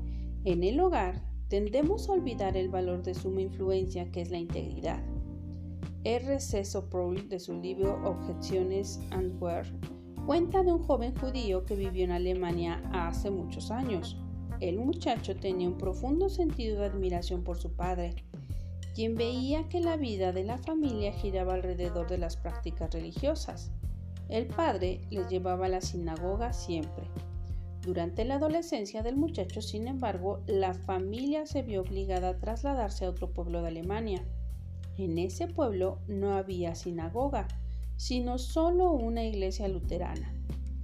en 0.45 0.63
el 0.63 0.79
hogar 0.81 1.23
tendemos 1.49 2.09
a 2.09 2.13
olvidar 2.13 2.57
el 2.57 2.69
valor 2.69 3.03
de 3.03 3.15
suma 3.15 3.41
influencia 3.41 4.11
que 4.11 4.23
es 4.23 4.31
la 4.31 4.39
integridad. 4.39 5.03
R.C. 6.05 6.65
Soproul, 6.65 7.29
de 7.29 7.41
su 7.41 7.55
libro 7.61 7.99
Objeciones 8.05 9.01
and 9.11 9.43
Where, 9.43 9.71
cuenta 10.27 10.63
de 10.63 10.73
un 10.73 10.83
joven 10.83 11.15
judío 11.17 11.65
que 11.65 11.77
vivió 11.77 12.05
en 12.05 12.13
Alemania 12.13 12.83
hace 12.93 13.31
muchos 13.31 13.71
años. 13.71 14.19
El 14.61 14.79
muchacho 14.79 15.35
tenía 15.37 15.69
un 15.69 15.79
profundo 15.79 16.29
sentido 16.29 16.81
de 16.81 16.87
admiración 16.87 17.43
por 17.43 17.57
su 17.57 17.75
padre 17.75 18.15
quien 18.95 19.17
veía 19.17 19.69
que 19.69 19.81
la 19.81 19.97
vida 19.97 20.33
de 20.33 20.45
la 20.45 20.57
familia 20.57 21.13
giraba 21.13 21.55
alrededor 21.55 22.09
de 22.09 22.19
las 22.19 22.37
prácticas 22.37 22.95
religiosas. 22.95 23.73
El 24.29 24.47
padre 24.47 25.01
les 25.11 25.29
llevaba 25.29 25.67
a 25.67 25.69
la 25.69 25.81
sinagoga 25.81 26.53
siempre. 26.53 27.05
Durante 27.83 28.25
la 28.25 28.37
adolescencia 28.37 29.03
del 29.03 29.17
muchacho, 29.17 29.61
sin 29.61 29.89
embargo, 29.89 30.43
la 30.47 30.73
familia 30.73 31.45
se 31.45 31.63
vio 31.63 31.83
obligada 31.83 32.31
a 32.31 32.39
trasladarse 32.39 33.05
a 33.05 33.11
otro 33.11 33.35
pueblo 33.35 33.61
de 33.63 33.69
Alemania. 33.69 34.25
En 34.97 35.19
ese 35.19 35.49
pueblo 35.49 35.99
no 36.07 36.35
había 36.35 36.75
sinagoga, 36.77 37.49
sino 37.97 38.39
solo 38.39 38.93
una 38.93 39.25
iglesia 39.25 39.69
luterana. 39.69 40.33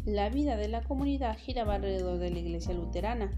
La 0.05 0.29
vida 0.31 0.57
de 0.57 0.69
la 0.69 0.83
comunidad 0.83 1.39
giraba 1.39 1.77
alrededor 1.77 2.19
de 2.19 2.31
la 2.31 2.39
iglesia 2.41 2.75
luterana. 2.75 3.31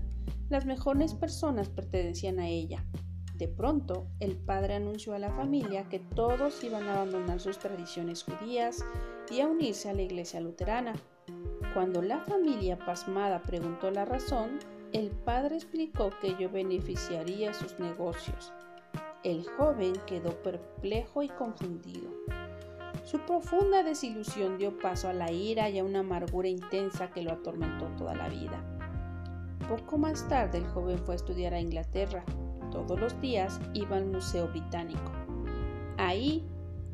Las 0.48 0.64
mejores 0.64 1.14
personas 1.14 1.68
pertenecían 1.68 2.40
a 2.40 2.48
ella. 2.48 2.84
De 3.34 3.48
pronto, 3.48 4.06
el 4.20 4.36
padre 4.36 4.74
anunció 4.74 5.14
a 5.14 5.18
la 5.18 5.30
familia 5.30 5.88
que 5.88 5.98
todos 5.98 6.62
iban 6.62 6.84
a 6.84 6.94
abandonar 6.94 7.40
sus 7.40 7.58
tradiciones 7.58 8.24
judías 8.24 8.84
y 9.30 9.40
a 9.40 9.48
unirse 9.48 9.88
a 9.88 9.94
la 9.94 10.02
iglesia 10.02 10.40
luterana. 10.40 10.92
Cuando 11.72 12.02
la 12.02 12.20
familia 12.20 12.78
pasmada 12.78 13.42
preguntó 13.42 13.90
la 13.90 14.04
razón, 14.04 14.58
el 14.92 15.10
padre 15.10 15.56
explicó 15.56 16.10
que 16.20 16.28
ello 16.28 16.50
beneficiaría 16.50 17.54
sus 17.54 17.78
negocios. 17.78 18.52
El 19.24 19.48
joven 19.56 19.94
quedó 20.06 20.30
perplejo 20.42 21.22
y 21.22 21.28
confundido. 21.28 22.10
Su 23.04 23.18
profunda 23.20 23.82
desilusión 23.82 24.58
dio 24.58 24.78
paso 24.78 25.08
a 25.08 25.14
la 25.14 25.32
ira 25.32 25.70
y 25.70 25.78
a 25.78 25.84
una 25.84 26.00
amargura 26.00 26.48
intensa 26.48 27.10
que 27.10 27.22
lo 27.22 27.32
atormentó 27.32 27.86
toda 27.96 28.14
la 28.14 28.28
vida. 28.28 28.62
Poco 29.68 29.96
más 29.96 30.28
tarde 30.28 30.58
el 30.58 30.66
joven 30.66 30.98
fue 30.98 31.14
a 31.14 31.16
estudiar 31.16 31.54
a 31.54 31.60
Inglaterra 31.60 32.24
todos 32.72 32.98
los 32.98 33.20
días 33.20 33.60
iba 33.74 33.96
al 33.96 34.06
Museo 34.06 34.48
Británico. 34.48 35.12
Ahí 35.98 36.44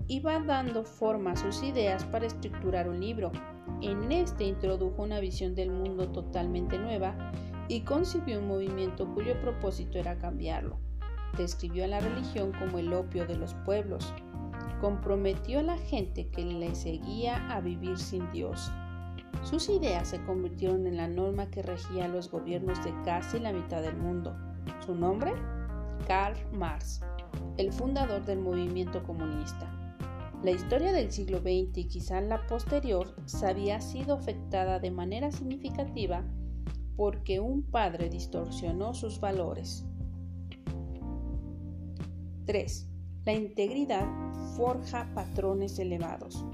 iba 0.08 0.38
dando 0.40 0.84
forma 0.84 1.32
a 1.32 1.36
sus 1.36 1.62
ideas 1.62 2.04
para 2.04 2.26
estructurar 2.26 2.88
un 2.88 3.00
libro. 3.00 3.30
En 3.80 4.10
este 4.10 4.44
introdujo 4.44 5.02
una 5.02 5.20
visión 5.20 5.54
del 5.54 5.70
mundo 5.70 6.08
totalmente 6.08 6.78
nueva 6.78 7.14
y 7.68 7.82
concibió 7.82 8.40
un 8.40 8.48
movimiento 8.48 9.06
cuyo 9.14 9.40
propósito 9.40 9.98
era 9.98 10.18
cambiarlo. 10.18 10.78
Describió 11.36 11.84
a 11.84 11.88
la 11.88 12.00
religión 12.00 12.52
como 12.58 12.78
el 12.78 12.92
opio 12.92 13.26
de 13.26 13.36
los 13.36 13.54
pueblos. 13.66 14.12
Comprometió 14.80 15.60
a 15.60 15.62
la 15.62 15.78
gente 15.78 16.28
que 16.28 16.44
le 16.44 16.74
seguía 16.74 17.48
a 17.50 17.60
vivir 17.60 17.98
sin 17.98 18.30
Dios. 18.30 18.72
Sus 19.42 19.68
ideas 19.68 20.08
se 20.08 20.22
convirtieron 20.24 20.86
en 20.86 20.96
la 20.96 21.08
norma 21.08 21.50
que 21.50 21.62
regía 21.62 22.08
los 22.08 22.30
gobiernos 22.30 22.82
de 22.82 22.92
casi 23.04 23.38
la 23.38 23.52
mitad 23.52 23.82
del 23.82 23.96
mundo. 23.96 24.34
¿Su 24.84 24.94
nombre? 24.94 25.32
Karl 26.06 26.36
Marx, 26.52 27.00
el 27.56 27.72
fundador 27.72 28.24
del 28.24 28.38
movimiento 28.38 29.02
comunista. 29.02 29.70
La 30.42 30.52
historia 30.52 30.92
del 30.92 31.10
siglo 31.10 31.40
XX 31.40 31.78
y 31.78 31.88
quizá 31.88 32.20
la 32.20 32.46
posterior 32.46 33.14
se 33.26 33.46
había 33.46 33.80
sido 33.80 34.14
afectada 34.14 34.78
de 34.78 34.90
manera 34.90 35.32
significativa 35.32 36.24
porque 36.96 37.40
un 37.40 37.62
padre 37.62 38.08
distorsionó 38.08 38.94
sus 38.94 39.20
valores. 39.20 39.84
3. 42.46 42.88
La 43.24 43.32
integridad 43.32 44.06
forja 44.56 45.10
patrones 45.14 45.78
elevados. 45.78 46.44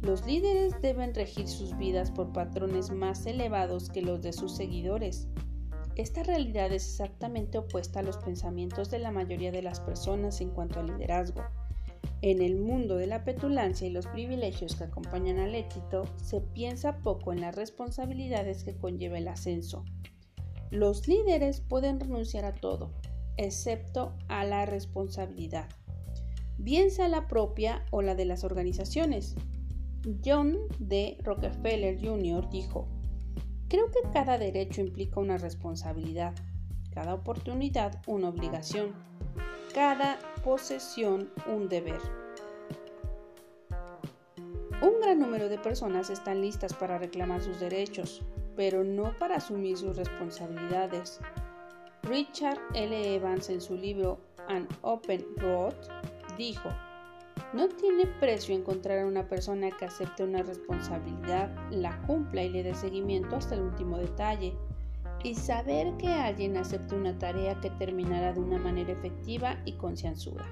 Los 0.00 0.24
líderes 0.26 0.80
deben 0.80 1.12
regir 1.12 1.48
sus 1.48 1.76
vidas 1.76 2.12
por 2.12 2.32
patrones 2.32 2.90
más 2.92 3.26
elevados 3.26 3.88
que 3.90 4.00
los 4.00 4.22
de 4.22 4.32
sus 4.32 4.54
seguidores. 4.54 5.28
Esta 5.98 6.22
realidad 6.22 6.72
es 6.72 6.86
exactamente 6.86 7.58
opuesta 7.58 7.98
a 7.98 8.02
los 8.04 8.18
pensamientos 8.18 8.88
de 8.88 9.00
la 9.00 9.10
mayoría 9.10 9.50
de 9.50 9.62
las 9.62 9.80
personas 9.80 10.40
en 10.40 10.50
cuanto 10.50 10.78
al 10.78 10.86
liderazgo. 10.86 11.42
En 12.22 12.40
el 12.40 12.54
mundo 12.54 12.96
de 12.96 13.08
la 13.08 13.24
petulancia 13.24 13.84
y 13.84 13.90
los 13.90 14.06
privilegios 14.06 14.76
que 14.76 14.84
acompañan 14.84 15.40
al 15.40 15.56
éxito, 15.56 16.04
se 16.22 16.40
piensa 16.40 16.98
poco 16.98 17.32
en 17.32 17.40
las 17.40 17.56
responsabilidades 17.56 18.62
que 18.62 18.76
conlleva 18.76 19.18
el 19.18 19.26
ascenso. 19.26 19.84
Los 20.70 21.08
líderes 21.08 21.62
pueden 21.62 21.98
renunciar 21.98 22.44
a 22.44 22.54
todo, 22.54 22.92
excepto 23.36 24.14
a 24.28 24.44
la 24.44 24.66
responsabilidad, 24.66 25.68
bien 26.58 26.92
sea 26.92 27.08
la 27.08 27.26
propia 27.26 27.84
o 27.90 28.02
la 28.02 28.14
de 28.14 28.24
las 28.24 28.44
organizaciones. 28.44 29.34
John 30.24 30.58
D. 30.78 31.18
Rockefeller 31.24 31.98
Jr. 32.00 32.48
dijo, 32.50 32.86
Creo 33.68 33.90
que 33.90 34.00
cada 34.14 34.38
derecho 34.38 34.80
implica 34.80 35.20
una 35.20 35.36
responsabilidad, 35.36 36.34
cada 36.94 37.12
oportunidad 37.12 38.00
una 38.06 38.30
obligación, 38.30 38.94
cada 39.74 40.18
posesión 40.42 41.30
un 41.46 41.68
deber. 41.68 42.00
Un 44.80 45.00
gran 45.02 45.18
número 45.18 45.50
de 45.50 45.58
personas 45.58 46.08
están 46.08 46.40
listas 46.40 46.72
para 46.72 46.96
reclamar 46.96 47.42
sus 47.42 47.60
derechos, 47.60 48.22
pero 48.56 48.84
no 48.84 49.12
para 49.18 49.36
asumir 49.36 49.76
sus 49.76 49.96
responsabilidades. 49.96 51.20
Richard 52.04 52.58
L. 52.74 53.14
Evans 53.16 53.50
en 53.50 53.60
su 53.60 53.76
libro 53.76 54.18
An 54.48 54.66
Open 54.80 55.26
Road 55.36 55.74
dijo, 56.38 56.70
no 57.54 57.68
tiene 57.68 58.06
precio 58.20 58.54
encontrar 58.54 58.98
a 58.98 59.06
una 59.06 59.26
persona 59.26 59.70
que 59.70 59.86
acepte 59.86 60.22
una 60.22 60.42
responsabilidad, 60.42 61.50
la 61.70 61.98
cumpla 62.02 62.42
y 62.42 62.50
le 62.50 62.62
dé 62.62 62.74
seguimiento 62.74 63.36
hasta 63.36 63.54
el 63.54 63.62
último 63.62 63.96
detalle. 63.96 64.54
Y 65.24 65.34
saber 65.34 65.96
que 65.96 66.08
alguien 66.08 66.56
acepte 66.56 66.94
una 66.94 67.18
tarea 67.18 67.58
que 67.60 67.70
terminará 67.70 68.32
de 68.32 68.40
una 68.40 68.58
manera 68.58 68.92
efectiva 68.92 69.56
y 69.64 69.72
concienzuda. 69.72 70.44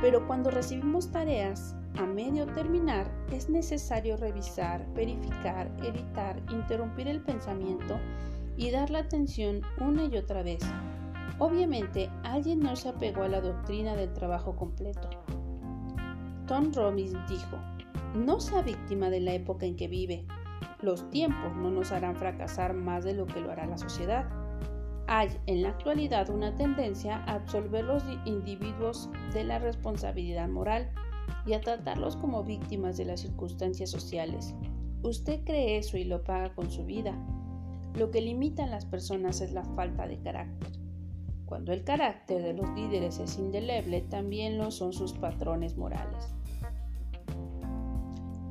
Pero 0.00 0.26
cuando 0.26 0.50
recibimos 0.50 1.10
tareas 1.10 1.74
a 1.98 2.06
medio 2.06 2.46
terminar, 2.46 3.10
es 3.32 3.48
necesario 3.48 4.16
revisar, 4.16 4.86
verificar, 4.94 5.70
editar, 5.82 6.40
interrumpir 6.50 7.08
el 7.08 7.20
pensamiento 7.20 7.98
y 8.56 8.70
dar 8.70 8.90
la 8.90 9.00
atención 9.00 9.62
una 9.80 10.04
y 10.06 10.16
otra 10.16 10.42
vez. 10.42 10.62
Obviamente, 11.38 12.08
alguien 12.22 12.60
no 12.60 12.76
se 12.76 12.88
apegó 12.88 13.24
a 13.24 13.28
la 13.28 13.40
doctrina 13.40 13.94
del 13.94 14.12
trabajo 14.12 14.56
completo. 14.56 15.10
Tom 16.46 16.72
Robbins 16.72 17.12
dijo, 17.28 17.58
no 18.14 18.38
sea 18.38 18.62
víctima 18.62 19.10
de 19.10 19.20
la 19.20 19.34
época 19.34 19.66
en 19.66 19.74
que 19.74 19.88
vive. 19.88 20.24
Los 20.80 21.10
tiempos 21.10 21.56
no 21.56 21.70
nos 21.70 21.90
harán 21.90 22.14
fracasar 22.14 22.72
más 22.72 23.04
de 23.04 23.14
lo 23.14 23.26
que 23.26 23.40
lo 23.40 23.50
hará 23.50 23.66
la 23.66 23.78
sociedad. 23.78 24.28
Hay 25.08 25.28
en 25.46 25.62
la 25.62 25.70
actualidad 25.70 26.30
una 26.30 26.54
tendencia 26.54 27.16
a 27.24 27.34
absolver 27.34 27.84
los 27.84 28.04
individuos 28.24 29.10
de 29.32 29.42
la 29.42 29.58
responsabilidad 29.58 30.48
moral 30.48 30.90
y 31.46 31.54
a 31.54 31.60
tratarlos 31.60 32.16
como 32.16 32.44
víctimas 32.44 32.96
de 32.96 33.06
las 33.06 33.20
circunstancias 33.20 33.90
sociales. 33.90 34.54
Usted 35.02 35.42
cree 35.44 35.78
eso 35.78 35.96
y 35.96 36.04
lo 36.04 36.22
paga 36.22 36.54
con 36.54 36.70
su 36.70 36.84
vida. 36.84 37.12
Lo 37.94 38.10
que 38.10 38.20
limita 38.20 38.64
a 38.64 38.68
las 38.68 38.86
personas 38.86 39.40
es 39.40 39.52
la 39.52 39.64
falta 39.64 40.06
de 40.06 40.18
carácter. 40.18 40.85
Cuando 41.46 41.72
el 41.72 41.84
carácter 41.84 42.42
de 42.42 42.54
los 42.54 42.68
líderes 42.70 43.20
es 43.20 43.38
indeleble, 43.38 44.00
también 44.02 44.58
lo 44.58 44.72
son 44.72 44.92
sus 44.92 45.12
patrones 45.12 45.76
morales. 45.76 46.34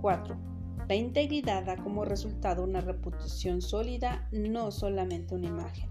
4. 0.02 0.38
La 0.88 0.96
integridad 0.96 1.66
da 1.66 1.76
como 1.76 2.06
resultado 2.06 2.64
una 2.64 2.80
reputación 2.80 3.62
sólida, 3.62 4.30
no 4.32 4.72
solamente 4.72 5.36
una 5.36 5.48
imagen. 5.48 5.90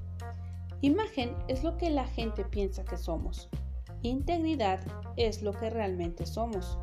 Imagen 0.81 1.35
es 1.49 1.63
lo 1.63 1.77
que 1.77 1.91
la 1.91 2.07
gente 2.07 2.45
piensa 2.45 2.85
que 2.85 2.97
somos. 2.97 3.51
Integridad 4.03 4.81
es 5.17 5.43
lo 5.43 5.53
que 5.53 5.69
realmente 5.69 6.25
somos. 6.25 6.79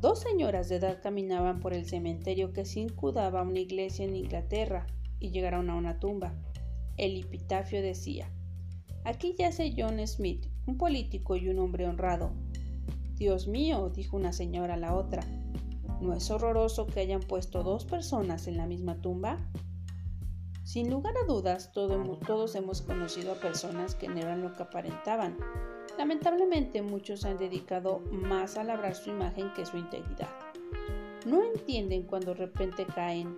Dos 0.00 0.20
señoras 0.20 0.68
de 0.68 0.76
edad 0.76 1.00
caminaban 1.02 1.60
por 1.60 1.74
el 1.74 1.86
cementerio 1.86 2.52
que 2.52 2.64
circundaba 2.64 3.42
una 3.42 3.60
iglesia 3.60 4.04
en 4.04 4.16
Inglaterra 4.16 4.86
y 5.20 5.30
llegaron 5.30 5.70
a 5.70 5.76
una 5.76 6.00
tumba. 6.00 6.34
El 6.96 7.20
epitafio 7.20 7.82
decía, 7.82 8.30
Aquí 9.06 9.34
yace 9.38 9.72
John 9.74 10.06
Smith, 10.06 10.44
un 10.66 10.76
político 10.76 11.36
y 11.36 11.48
un 11.48 11.58
hombre 11.58 11.88
honrado. 11.88 12.32
Dios 13.14 13.48
mío, 13.48 13.88
dijo 13.88 14.18
una 14.18 14.34
señora 14.34 14.74
a 14.74 14.76
la 14.76 14.94
otra, 14.94 15.22
¿no 16.02 16.12
es 16.12 16.30
horroroso 16.30 16.86
que 16.86 17.00
hayan 17.00 17.20
puesto 17.20 17.62
dos 17.62 17.86
personas 17.86 18.46
en 18.46 18.58
la 18.58 18.66
misma 18.66 19.00
tumba? 19.00 19.38
Sin 20.64 20.90
lugar 20.90 21.14
a 21.16 21.26
dudas, 21.26 21.72
todos 21.72 22.54
hemos 22.54 22.82
conocido 22.82 23.32
a 23.32 23.40
personas 23.40 23.94
que 23.94 24.08
no 24.08 24.18
eran 24.18 24.42
lo 24.42 24.52
que 24.52 24.64
aparentaban, 24.64 25.38
Lamentablemente 25.98 26.82
muchos 26.82 27.24
han 27.24 27.38
dedicado 27.38 28.00
más 28.10 28.58
a 28.58 28.64
labrar 28.64 28.94
su 28.94 29.10
imagen 29.10 29.50
que 29.54 29.64
su 29.64 29.78
integridad. 29.78 30.28
No 31.24 31.42
entienden 31.42 32.02
cuando 32.02 32.34
de 32.34 32.40
repente 32.46 32.86
caen. 32.86 33.34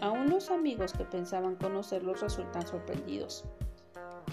Aún 0.00 0.28
los 0.28 0.50
amigos 0.50 0.92
que 0.92 1.04
pensaban 1.04 1.54
conocerlos 1.54 2.20
resultan 2.20 2.66
sorprendidos. 2.66 3.44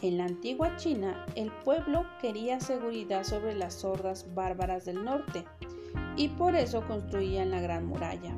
En 0.02 0.18
la 0.18 0.26
antigua 0.26 0.76
China, 0.78 1.26
el 1.36 1.52
pueblo 1.52 2.06
quería 2.22 2.60
seguridad 2.60 3.24
sobre 3.24 3.56
las 3.56 3.74
sordas 3.76 4.34
bárbaras 4.34 4.86
del 4.86 5.04
norte 5.04 5.46
y 6.16 6.30
por 6.30 6.56
eso 6.56 6.86
construían 6.88 7.52
la 7.52 7.60
gran 7.60 7.86
muralla. 7.86 8.36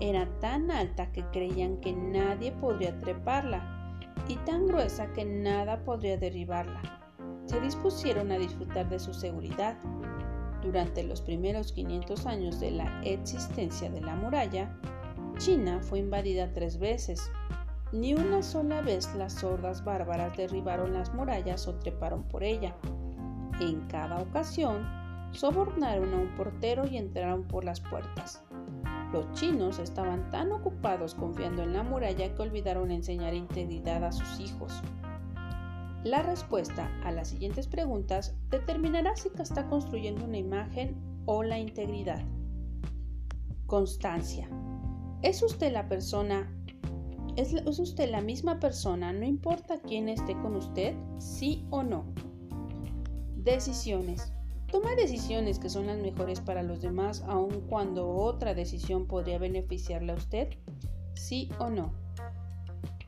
Era 0.00 0.26
tan 0.40 0.70
alta 0.70 1.12
que 1.12 1.24
creían 1.32 1.78
que 1.78 1.92
nadie 1.92 2.52
podría 2.52 2.98
treparla 2.98 4.00
y 4.28 4.36
tan 4.36 4.66
gruesa 4.66 5.12
que 5.12 5.24
nada 5.24 5.84
podría 5.84 6.16
derribarla 6.16 6.98
se 7.48 7.60
dispusieron 7.60 8.30
a 8.30 8.38
disfrutar 8.38 8.88
de 8.90 8.98
su 8.98 9.14
seguridad. 9.14 9.76
Durante 10.62 11.02
los 11.02 11.22
primeros 11.22 11.72
500 11.72 12.26
años 12.26 12.60
de 12.60 12.72
la 12.72 13.00
existencia 13.04 13.90
de 13.90 14.02
la 14.02 14.14
muralla, 14.16 14.76
China 15.38 15.80
fue 15.80 16.00
invadida 16.00 16.52
tres 16.52 16.78
veces. 16.78 17.30
Ni 17.92 18.12
una 18.12 18.42
sola 18.42 18.82
vez 18.82 19.14
las 19.14 19.32
sordas 19.32 19.82
bárbaras 19.82 20.36
derribaron 20.36 20.92
las 20.92 21.14
murallas 21.14 21.66
o 21.68 21.74
treparon 21.76 22.22
por 22.24 22.44
ella. 22.44 22.76
En 23.60 23.80
cada 23.88 24.20
ocasión, 24.20 24.86
sobornaron 25.32 26.12
a 26.12 26.18
un 26.18 26.34
portero 26.34 26.86
y 26.86 26.98
entraron 26.98 27.44
por 27.44 27.64
las 27.64 27.80
puertas. 27.80 28.42
Los 29.12 29.32
chinos 29.32 29.78
estaban 29.78 30.30
tan 30.30 30.52
ocupados 30.52 31.14
confiando 31.14 31.62
en 31.62 31.72
la 31.72 31.82
muralla 31.82 32.34
que 32.34 32.42
olvidaron 32.42 32.90
enseñar 32.90 33.32
integridad 33.32 34.04
a 34.04 34.12
sus 34.12 34.38
hijos. 34.38 34.82
La 36.04 36.22
respuesta 36.22 36.90
a 37.04 37.10
las 37.10 37.28
siguientes 37.28 37.66
preguntas 37.66 38.36
determinará 38.50 39.16
si 39.16 39.30
está 39.38 39.66
construyendo 39.68 40.26
una 40.26 40.36
imagen 40.36 40.94
o 41.24 41.42
la 41.42 41.58
integridad. 41.58 42.22
Constancia. 43.66 44.48
¿Es 45.22 45.42
usted 45.42 45.72
la 45.72 45.88
persona? 45.88 46.52
¿Es, 47.38 47.54
usted 47.78 48.10
la 48.10 48.20
misma 48.20 48.58
persona? 48.58 49.12
No 49.12 49.24
importa 49.24 49.80
quién 49.80 50.08
esté 50.08 50.32
con 50.42 50.56
usted, 50.56 50.96
sí 51.20 51.64
o 51.70 51.84
no. 51.84 52.04
Decisiones. 53.36 54.32
Toma 54.72 54.96
decisiones 54.96 55.60
que 55.60 55.70
son 55.70 55.86
las 55.86 56.00
mejores 56.00 56.40
para 56.40 56.64
los 56.64 56.82
demás 56.82 57.22
aun 57.28 57.60
cuando 57.68 58.10
otra 58.10 58.54
decisión 58.54 59.06
podría 59.06 59.38
beneficiarle 59.38 60.10
a 60.10 60.16
usted, 60.16 60.48
sí 61.14 61.48
o 61.60 61.70
no. 61.70 61.92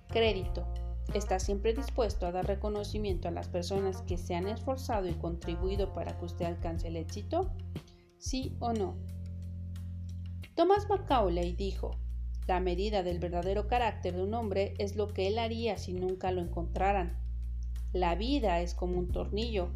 Crédito. 0.07 0.65
¿Está 1.13 1.41
siempre 1.41 1.75
dispuesto 1.75 2.25
a 2.25 2.31
dar 2.31 2.47
reconocimiento 2.47 3.27
a 3.27 3.33
las 3.33 3.49
personas 3.49 4.01
que 4.03 4.17
se 4.17 4.37
han 4.37 4.47
esforzado 4.47 5.09
y 5.09 5.15
contribuido 5.15 5.93
para 5.93 6.17
que 6.17 6.27
usted 6.27 6.45
alcance 6.45 6.87
el 6.87 6.95
éxito? 6.95 7.51
¿Sí 8.19 8.57
o 8.61 8.73
no? 8.73 8.95
Thomas 10.55 10.89
Macaulay 10.89 11.53
dijo, 11.53 11.99
la 12.47 12.61
medida 12.61 13.03
del 13.03 13.19
verdadero 13.19 13.67
carácter 13.69 14.17
de 14.17 14.23
un 14.23 14.35
hombre 14.35 14.75
es 14.79 14.97
lo 14.97 15.09
que 15.09 15.29
él 15.29 15.39
haría 15.39 15.79
si 15.79 15.93
nunca 15.93 16.33
lo 16.33 16.41
encontraran. 16.41 17.19
La 17.93 18.15
vida 18.15 18.61
es 18.61 18.75
como 18.75 18.99
un 18.99 19.09
tornillo, 19.09 19.71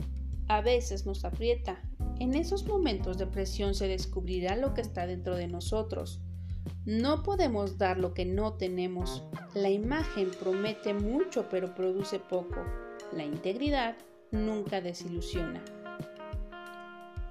a 0.49 0.61
veces 0.61 1.07
nos 1.07 1.25
aprieta. 1.25 1.81
En 2.19 2.35
esos 2.35 2.67
momentos 2.67 3.19
de 3.19 3.27
presión 3.27 3.75
se 3.75 3.89
descubrirá 3.89 4.57
lo 4.57 4.75
que 4.75 4.83
está 4.83 5.07
dentro 5.07 5.37
de 5.37 5.49
nosotros. 5.49 6.21
No 6.85 7.23
podemos 7.23 7.79
dar 7.79 7.99
lo 7.99 8.15
que 8.15 8.25
no 8.25 8.55
tenemos. 8.55 9.23
La 9.55 9.71
imagen 9.71 10.31
promete 10.39 10.95
mucho 10.95 11.49
pero 11.51 11.75
produce 11.75 12.19
poco. 12.19 12.65
La 13.13 13.25
integridad 13.25 13.97
nunca 14.31 14.81
desilusiona. 14.81 15.63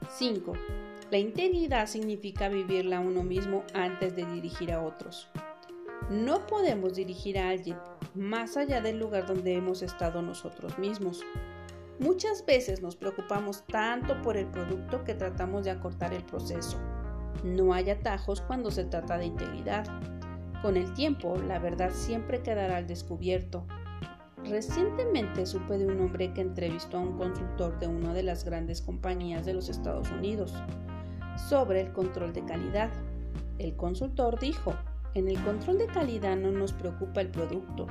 5. 0.10 0.54
La 1.14 1.20
integridad 1.20 1.86
significa 1.86 2.50
vivirla 2.50 3.00
uno 3.00 3.22
mismo 3.22 3.64
antes 3.76 4.16
de 4.16 4.26
dirigir 4.26 4.72
a 4.72 4.82
otros. 4.82 5.30
No 6.10 6.48
podemos 6.48 6.96
dirigir 6.96 7.38
a 7.38 7.50
alguien 7.50 7.78
más 8.16 8.58
allá 8.58 8.82
del 8.82 8.98
lugar 8.98 9.28
donde 9.28 9.54
hemos 9.54 9.84
estado 9.84 10.24
nosotros 10.24 10.80
mismos. 10.80 11.22
Muchas 12.00 12.44
veces 12.48 12.82
nos 12.82 12.96
preocupamos 12.96 13.64
tanto 13.68 14.20
por 14.24 14.38
el 14.38 14.48
producto 14.48 15.04
que 15.04 15.14
tratamos 15.14 15.66
de 15.66 15.70
acortar 15.70 16.16
el 16.16 16.24
proceso. 16.24 16.80
No 17.44 17.76
hay 17.76 17.92
atajos 17.92 18.42
cuando 18.42 18.72
se 18.72 18.86
trata 18.86 19.20
de 19.20 19.26
integridad. 19.26 19.86
Con 20.64 20.78
el 20.78 20.92
tiempo, 20.96 21.38
la 21.48 21.60
verdad 21.60 21.92
siempre 21.94 22.42
quedará 22.42 22.78
al 22.78 22.88
descubierto. 22.88 23.68
Recientemente 24.46 25.46
supe 25.46 25.78
de 25.78 25.86
un 25.86 26.02
hombre 26.02 26.34
que 26.34 26.42
entrevistó 26.42 26.98
a 26.98 27.02
un 27.02 27.20
consultor 27.20 27.78
de 27.78 27.86
una 27.86 28.16
de 28.16 28.24
las 28.24 28.44
grandes 28.44 28.82
compañías 28.82 29.46
de 29.46 29.54
los 29.54 29.70
Estados 29.70 30.10
Unidos 30.10 30.56
sobre 31.38 31.82
el 31.82 31.92
control 31.94 32.34
de 32.34 32.44
calidad. 32.46 32.90
El 33.60 33.76
consultor 33.76 34.40
dijo, 34.40 34.74
en 35.14 35.28
el 35.28 35.42
control 35.44 35.78
de 35.78 35.88
calidad 35.88 36.36
no 36.38 36.52
nos 36.52 36.74
preocupa 36.74 37.22
el 37.22 37.30
producto, 37.30 37.88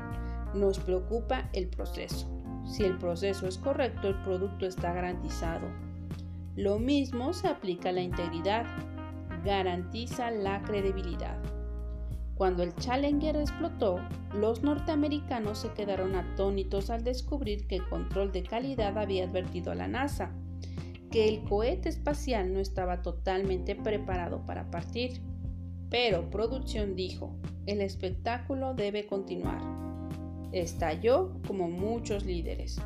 nos 0.54 0.78
preocupa 0.78 1.48
el 1.52 1.68
proceso. 1.68 2.28
Si 2.64 2.84
el 2.84 2.98
proceso 2.98 3.46
es 3.46 3.58
correcto, 3.58 4.08
el 4.08 4.16
producto 4.22 4.66
está 4.66 4.92
garantizado. 4.92 5.66
Lo 6.56 6.78
mismo 6.78 7.32
se 7.32 7.48
aplica 7.48 7.88
a 7.88 7.92
la 7.92 8.02
integridad 8.02 8.66
garantiza 9.44 10.30
la 10.30 10.62
credibilidad. 10.62 11.36
Cuando 12.34 12.62
el 12.62 12.74
Challenger 12.76 13.36
explotó, 13.36 14.00
los 14.34 14.62
norteamericanos 14.62 15.58
se 15.58 15.72
quedaron 15.72 16.14
atónitos 16.14 16.90
al 16.90 17.04
descubrir 17.04 17.66
que 17.66 17.76
el 17.76 17.88
control 17.88 18.32
de 18.32 18.42
calidad 18.42 18.96
había 18.98 19.24
advertido 19.24 19.72
a 19.72 19.74
la 19.74 19.88
NASA 19.88 20.30
que 21.12 21.28
el 21.28 21.44
cohete 21.44 21.90
espacial 21.90 22.52
no 22.52 22.58
estaba 22.58 23.02
totalmente 23.02 23.76
preparado 23.76 24.44
para 24.46 24.70
partir. 24.70 25.20
Pero 25.90 26.30
producción 26.30 26.96
dijo, 26.96 27.36
el 27.66 27.82
espectáculo 27.82 28.74
debe 28.74 29.06
continuar. 29.06 29.60
Estalló 30.52 31.34
como 31.46 31.68
muchos 31.68 32.24
líderes. 32.24 32.80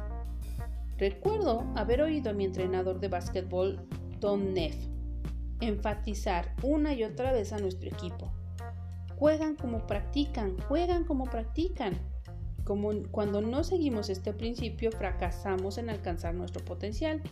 Recuerdo 0.98 1.64
haber 1.76 2.02
oído 2.02 2.30
a 2.30 2.32
mi 2.32 2.44
entrenador 2.44 2.98
de 2.98 3.08
básquetbol, 3.08 3.86
Tom 4.18 4.52
Neff, 4.52 4.76
enfatizar 5.60 6.56
una 6.62 6.94
y 6.94 7.04
otra 7.04 7.32
vez 7.32 7.52
a 7.52 7.58
nuestro 7.58 7.88
equipo. 7.88 8.32
Juegan 9.16 9.54
como 9.54 9.86
practican, 9.86 10.58
juegan 10.68 11.04
como 11.04 11.26
practican. 11.26 11.94
Como 12.64 12.90
cuando 13.12 13.40
no 13.40 13.62
seguimos 13.62 14.10
este 14.10 14.32
principio, 14.32 14.90
fracasamos 14.90 15.78
en 15.78 15.90
alcanzar 15.90 16.34
nuestro 16.34 16.64
potencial. 16.64 17.22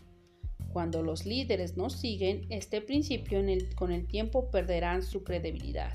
Cuando 0.74 1.04
los 1.04 1.24
líderes 1.24 1.76
no 1.76 1.88
siguen 1.88 2.46
este 2.50 2.80
principio 2.80 3.40
con 3.76 3.92
el 3.92 4.08
tiempo 4.08 4.50
perderán 4.50 5.04
su 5.04 5.22
credibilidad. 5.22 5.92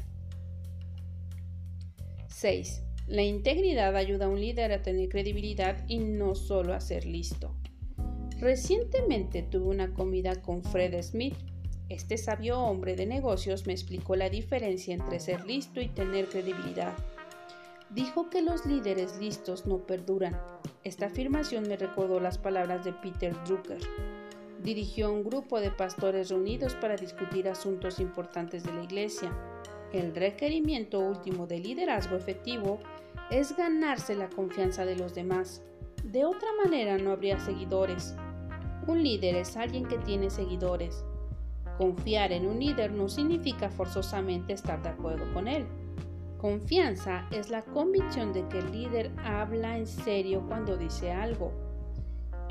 6. 2.29 2.81
La 3.07 3.23
integridad 3.23 3.93
ayuda 3.97 4.27
a 4.27 4.29
un 4.29 4.39
líder 4.39 4.71
a 4.71 4.81
tener 4.81 5.09
credibilidad 5.09 5.83
y 5.89 5.97
no 5.97 6.33
solo 6.33 6.73
a 6.73 6.79
ser 6.79 7.05
listo. 7.05 7.53
Recientemente 8.39 9.43
tuve 9.43 9.65
una 9.65 9.93
comida 9.93 10.41
con 10.41 10.63
Fred 10.63 11.01
Smith. 11.03 11.35
Este 11.89 12.17
sabio 12.17 12.61
hombre 12.61 12.95
de 12.95 13.05
negocios 13.05 13.67
me 13.67 13.73
explicó 13.73 14.15
la 14.15 14.29
diferencia 14.29 14.93
entre 14.93 15.19
ser 15.19 15.45
listo 15.45 15.81
y 15.81 15.89
tener 15.89 16.29
credibilidad. 16.29 16.95
Dijo 17.89 18.29
que 18.29 18.41
los 18.41 18.65
líderes 18.65 19.19
listos 19.19 19.65
no 19.65 19.85
perduran. 19.85 20.39
Esta 20.85 21.07
afirmación 21.07 21.67
me 21.67 21.75
recordó 21.75 22.21
las 22.21 22.37
palabras 22.37 22.85
de 22.85 22.93
Peter 22.93 23.35
Drucker. 23.45 23.81
Dirigió 24.63 25.13
un 25.13 25.23
grupo 25.23 25.61
de 25.61 25.71
pastores 25.71 26.29
reunidos 26.29 26.75
para 26.75 26.97
discutir 26.97 27.47
asuntos 27.47 27.99
importantes 27.99 28.63
de 28.63 28.73
la 28.73 28.83
iglesia. 28.83 29.31
El 29.93 30.13
requerimiento 30.13 30.99
último 30.99 31.47
de 31.47 31.59
liderazgo 31.59 32.17
efectivo 32.17 32.79
es 33.31 33.55
ganarse 33.55 34.15
la 34.15 34.29
confianza 34.29 34.85
de 34.85 34.97
los 34.97 35.15
demás. 35.15 35.63
De 36.03 36.25
otra 36.25 36.49
manera 36.61 36.97
no 36.97 37.11
habría 37.11 37.39
seguidores. 37.39 38.15
Un 38.85 39.01
líder 39.01 39.35
es 39.35 39.55
alguien 39.55 39.85
que 39.85 39.97
tiene 39.97 40.29
seguidores. 40.29 41.05
Confiar 41.77 42.33
en 42.33 42.45
un 42.45 42.59
líder 42.59 42.91
no 42.91 43.07
significa 43.07 43.69
forzosamente 43.69 44.51
estar 44.51 44.81
de 44.81 44.89
acuerdo 44.89 45.31
con 45.33 45.47
él. 45.47 45.65
Confianza 46.37 47.27
es 47.31 47.49
la 47.49 47.61
convicción 47.63 48.33
de 48.33 48.45
que 48.49 48.59
el 48.59 48.71
líder 48.71 49.11
habla 49.23 49.77
en 49.77 49.87
serio 49.87 50.43
cuando 50.47 50.75
dice 50.75 51.11
algo. 51.11 51.68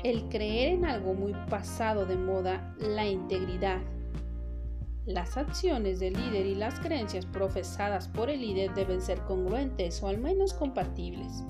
El 0.03 0.29
creer 0.29 0.69
en 0.69 0.85
algo 0.85 1.13
muy 1.13 1.33
pasado 1.49 2.05
de 2.05 2.15
moda, 2.15 2.73
la 2.79 3.05
integridad. 3.05 3.81
Las 5.05 5.35
acciones 5.35 5.99
del 5.99 6.13
líder 6.13 6.45
y 6.45 6.55
las 6.55 6.79
creencias 6.79 7.25
profesadas 7.25 8.07
por 8.07 8.29
el 8.29 8.39
líder 8.39 8.73
deben 8.73 9.01
ser 9.01 9.19
congruentes 9.23 10.01
o 10.01 10.07
al 10.07 10.17
menos 10.17 10.53
compatibles. 10.53 11.43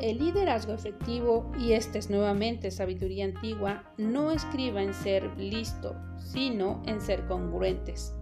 El 0.00 0.16
liderazgo 0.16 0.72
efectivo, 0.72 1.52
y 1.58 1.72
esta 1.72 1.98
es 1.98 2.08
nuevamente 2.08 2.70
sabiduría 2.70 3.26
antigua, 3.26 3.84
no 3.98 4.30
escriba 4.30 4.82
en 4.82 4.94
ser 4.94 5.36
listo, 5.36 5.94
sino 6.16 6.82
en 6.86 7.02
ser 7.02 7.26
congruentes. 7.26 8.14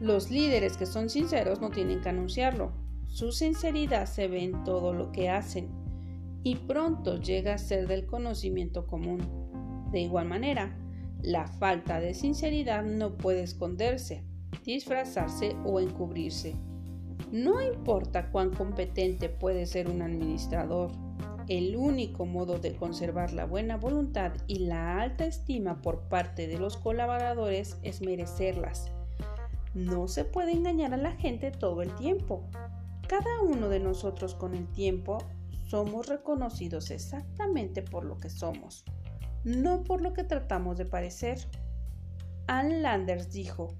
Los 0.00 0.30
líderes 0.30 0.78
que 0.78 0.86
son 0.86 1.10
sinceros 1.10 1.60
no 1.60 1.68
tienen 1.68 2.00
que 2.00 2.08
anunciarlo. 2.08 2.72
Su 3.08 3.30
sinceridad 3.30 4.06
se 4.06 4.26
ve 4.26 4.42
en 4.42 4.64
todo 4.64 4.94
lo 4.94 5.12
que 5.12 5.28
hacen 5.28 5.83
y 6.44 6.56
pronto 6.56 7.18
llega 7.18 7.54
a 7.54 7.58
ser 7.58 7.88
del 7.88 8.06
conocimiento 8.06 8.86
común. 8.86 9.20
De 9.90 10.00
igual 10.00 10.28
manera, 10.28 10.76
la 11.22 11.46
falta 11.46 12.00
de 12.00 12.12
sinceridad 12.12 12.84
no 12.84 13.16
puede 13.16 13.42
esconderse, 13.42 14.22
disfrazarse 14.62 15.56
o 15.64 15.80
encubrirse. 15.80 16.54
No 17.32 17.62
importa 17.62 18.30
cuán 18.30 18.50
competente 18.50 19.30
puede 19.30 19.64
ser 19.64 19.88
un 19.88 20.02
administrador, 20.02 20.92
el 21.48 21.76
único 21.76 22.26
modo 22.26 22.58
de 22.58 22.74
conservar 22.76 23.32
la 23.32 23.46
buena 23.46 23.76
voluntad 23.76 24.32
y 24.46 24.60
la 24.60 25.00
alta 25.00 25.26
estima 25.26 25.80
por 25.80 26.08
parte 26.08 26.46
de 26.46 26.58
los 26.58 26.76
colaboradores 26.76 27.78
es 27.82 28.02
merecerlas. 28.02 28.90
No 29.74 30.08
se 30.08 30.24
puede 30.24 30.52
engañar 30.52 30.94
a 30.94 30.98
la 30.98 31.12
gente 31.12 31.50
todo 31.50 31.82
el 31.82 31.94
tiempo. 31.96 32.44
Cada 33.08 33.42
uno 33.42 33.68
de 33.68 33.80
nosotros 33.80 34.34
con 34.34 34.54
el 34.54 34.66
tiempo 34.68 35.18
somos 35.74 36.06
reconocidos 36.06 36.92
exactamente 36.92 37.82
por 37.82 38.04
lo 38.04 38.20
que 38.20 38.30
somos, 38.30 38.84
no 39.42 39.82
por 39.82 40.02
lo 40.02 40.12
que 40.12 40.22
tratamos 40.22 40.78
de 40.78 40.84
parecer. 40.84 41.48
Ann 42.46 42.80
Landers 42.80 43.32
dijo, 43.32 43.74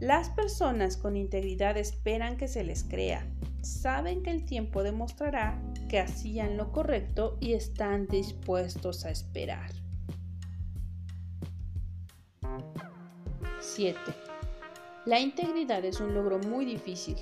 las 0.00 0.28
personas 0.30 0.96
con 0.96 1.16
integridad 1.16 1.76
esperan 1.76 2.36
que 2.36 2.48
se 2.48 2.64
les 2.64 2.82
crea, 2.82 3.32
saben 3.62 4.24
que 4.24 4.32
el 4.32 4.44
tiempo 4.44 4.82
demostrará 4.82 5.62
que 5.88 6.00
hacían 6.00 6.56
lo 6.56 6.72
correcto 6.72 7.36
y 7.38 7.52
están 7.52 8.08
dispuestos 8.08 9.04
a 9.04 9.12
esperar. 9.12 9.70
7. 13.60 14.00
La 15.06 15.20
integridad 15.20 15.84
es 15.84 16.00
un 16.00 16.12
logro 16.12 16.40
muy 16.40 16.64
difícil. 16.64 17.18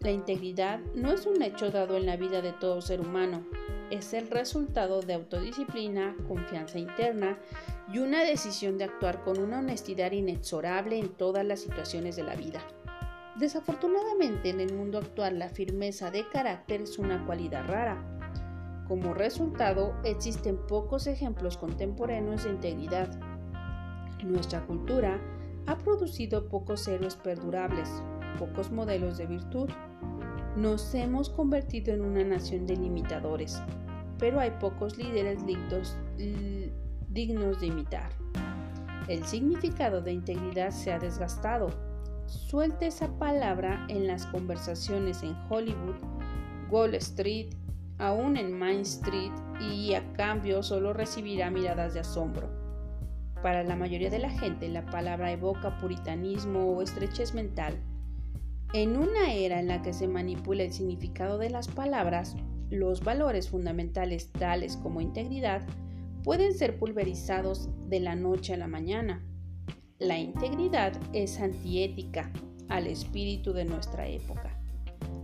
La 0.00 0.10
integridad 0.10 0.80
no 0.94 1.10
es 1.10 1.26
un 1.26 1.42
hecho 1.42 1.70
dado 1.70 1.96
en 1.96 2.06
la 2.06 2.16
vida 2.16 2.42
de 2.42 2.52
todo 2.52 2.80
ser 2.80 3.00
humano, 3.00 3.44
es 3.90 4.12
el 4.14 4.28
resultado 4.30 5.00
de 5.00 5.14
autodisciplina, 5.14 6.16
confianza 6.28 6.78
interna 6.78 7.38
y 7.92 7.98
una 7.98 8.22
decisión 8.22 8.78
de 8.78 8.84
actuar 8.84 9.22
con 9.22 9.38
una 9.38 9.60
honestidad 9.60 10.12
inexorable 10.12 10.98
en 10.98 11.08
todas 11.08 11.44
las 11.44 11.60
situaciones 11.60 12.16
de 12.16 12.24
la 12.24 12.34
vida. 12.34 12.60
Desafortunadamente 13.36 14.50
en 14.50 14.60
el 14.60 14.72
mundo 14.72 14.98
actual 14.98 15.38
la 15.38 15.48
firmeza 15.48 16.10
de 16.10 16.26
carácter 16.28 16.82
es 16.82 16.98
una 16.98 17.24
cualidad 17.26 17.66
rara. 17.66 18.02
Como 18.88 19.14
resultado 19.14 19.94
existen 20.04 20.56
pocos 20.66 21.06
ejemplos 21.06 21.56
contemporáneos 21.56 22.44
de 22.44 22.50
integridad. 22.50 23.10
Nuestra 24.24 24.64
cultura 24.64 25.20
ha 25.66 25.76
producido 25.78 26.48
pocos 26.48 26.86
héroes 26.88 27.16
perdurables, 27.16 27.90
pocos 28.38 28.70
modelos 28.70 29.18
de 29.18 29.26
virtud. 29.26 29.68
Nos 30.56 30.94
hemos 30.94 31.28
convertido 31.28 31.92
en 31.92 32.00
una 32.00 32.24
nación 32.24 32.66
de 32.66 32.76
limitadores, 32.76 33.60
pero 34.18 34.40
hay 34.40 34.52
pocos 34.52 34.96
líderes 34.96 35.44
dignos 35.46 35.98
de 37.60 37.66
imitar. 37.66 38.08
El 39.06 39.22
significado 39.26 40.00
de 40.00 40.12
integridad 40.12 40.70
se 40.70 40.94
ha 40.94 40.98
desgastado. 40.98 41.68
Suelte 42.24 42.86
esa 42.86 43.18
palabra 43.18 43.84
en 43.90 44.06
las 44.06 44.24
conversaciones 44.26 45.22
en 45.22 45.36
Hollywood, 45.50 45.96
Wall 46.70 46.94
Street, 46.94 47.48
aún 47.98 48.38
en 48.38 48.58
Main 48.58 48.80
Street 48.80 49.32
y 49.60 49.92
a 49.92 50.10
cambio 50.14 50.62
solo 50.62 50.94
recibirá 50.94 51.50
miradas 51.50 51.92
de 51.92 52.00
asombro. 52.00 52.48
Para 53.42 53.62
la 53.62 53.76
mayoría 53.76 54.08
de 54.08 54.20
la 54.20 54.30
gente 54.30 54.70
la 54.70 54.86
palabra 54.86 55.30
evoca 55.30 55.76
puritanismo 55.76 56.72
o 56.72 56.80
estrechez 56.80 57.34
mental. 57.34 57.78
En 58.76 58.98
una 58.98 59.32
era 59.32 59.58
en 59.58 59.68
la 59.68 59.80
que 59.80 59.94
se 59.94 60.06
manipula 60.06 60.62
el 60.62 60.70
significado 60.70 61.38
de 61.38 61.48
las 61.48 61.66
palabras, 61.66 62.36
los 62.68 63.02
valores 63.02 63.48
fundamentales 63.48 64.30
tales 64.32 64.76
como 64.76 65.00
integridad 65.00 65.62
pueden 66.22 66.52
ser 66.52 66.78
pulverizados 66.78 67.70
de 67.88 68.00
la 68.00 68.14
noche 68.16 68.52
a 68.52 68.58
la 68.58 68.66
mañana. 68.66 69.24
La 69.98 70.18
integridad 70.18 70.92
es 71.14 71.40
antiética 71.40 72.30
al 72.68 72.86
espíritu 72.86 73.54
de 73.54 73.64
nuestra 73.64 74.08
época. 74.08 74.60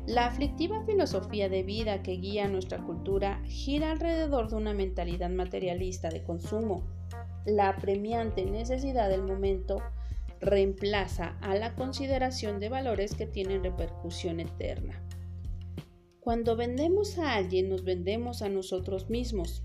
La 0.07 0.25
aflictiva 0.25 0.83
filosofía 0.87 1.51
de 1.51 1.63
vida 1.63 2.03
que 2.03 2.13
guía 2.13 2.49
nuestra 2.49 2.79
cultura 2.79 3.43
gira 3.45 3.91
alrededor 3.91 4.49
de 4.49 4.57
una 4.57 4.73
mentalidad 4.73 5.29
materialista 5.29 6.09
de 6.09 6.23
consumo. 6.23 6.85
La 7.45 7.69
apremiante 7.69 8.47
necesidad 8.47 9.11
del 9.11 9.25
momento 9.25 9.83
reemplaza 10.43 11.39
a 11.41 11.55
la 11.55 11.75
consideración 11.77 12.59
de 12.59 12.69
valores 12.69 13.15
que 13.15 13.27
tienen 13.27 13.63
repercusión 13.63 14.41
eterna. 14.41 15.01
Cuando 16.19 16.57
vendemos 16.57 17.17
a 17.19 17.35
alguien 17.35 17.69
nos 17.69 17.85
vendemos 17.85 18.43
a 18.43 18.49
nosotros 18.49 19.09
mismos. 19.09 19.63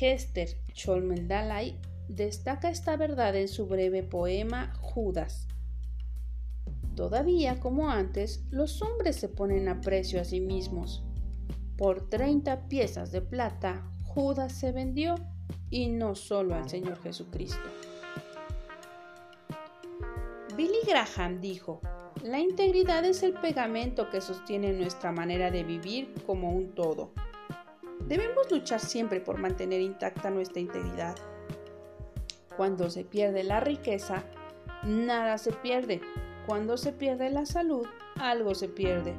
Hester 0.00 0.48
Cholmendalay 0.72 1.78
destaca 2.08 2.70
esta 2.70 2.96
verdad 2.96 3.36
en 3.36 3.48
su 3.48 3.66
breve 3.66 4.02
poema 4.02 4.72
Judas. 4.80 5.48
Todavía, 6.94 7.58
como 7.58 7.90
antes, 7.90 8.44
los 8.50 8.82
hombres 8.82 9.16
se 9.16 9.28
ponen 9.28 9.68
a 9.68 9.80
precio 9.80 10.20
a 10.20 10.24
sí 10.24 10.40
mismos. 10.40 11.02
Por 11.76 12.08
30 12.08 12.68
piezas 12.68 13.10
de 13.10 13.20
plata, 13.20 13.90
Judas 14.04 14.52
se 14.52 14.70
vendió 14.70 15.16
y 15.70 15.88
no 15.88 16.14
solo 16.14 16.54
al 16.54 16.68
Señor 16.68 17.02
Jesucristo. 17.02 17.68
Billy 20.56 20.82
Graham 20.86 21.40
dijo, 21.40 21.80
la 22.22 22.38
integridad 22.38 23.04
es 23.04 23.24
el 23.24 23.32
pegamento 23.32 24.08
que 24.10 24.20
sostiene 24.20 24.72
nuestra 24.72 25.10
manera 25.10 25.50
de 25.50 25.64
vivir 25.64 26.14
como 26.26 26.52
un 26.52 26.76
todo. 26.76 27.10
Debemos 28.06 28.48
luchar 28.52 28.78
siempre 28.78 29.20
por 29.20 29.38
mantener 29.38 29.80
intacta 29.80 30.30
nuestra 30.30 30.60
integridad. 30.60 31.16
Cuando 32.56 32.88
se 32.88 33.02
pierde 33.02 33.42
la 33.42 33.58
riqueza, 33.58 34.22
nada 34.84 35.38
se 35.38 35.50
pierde. 35.50 36.00
Cuando 36.46 36.76
se 36.76 36.92
pierde 36.92 37.30
la 37.30 37.46
salud, 37.46 37.86
algo 38.20 38.54
se 38.54 38.68
pierde. 38.68 39.12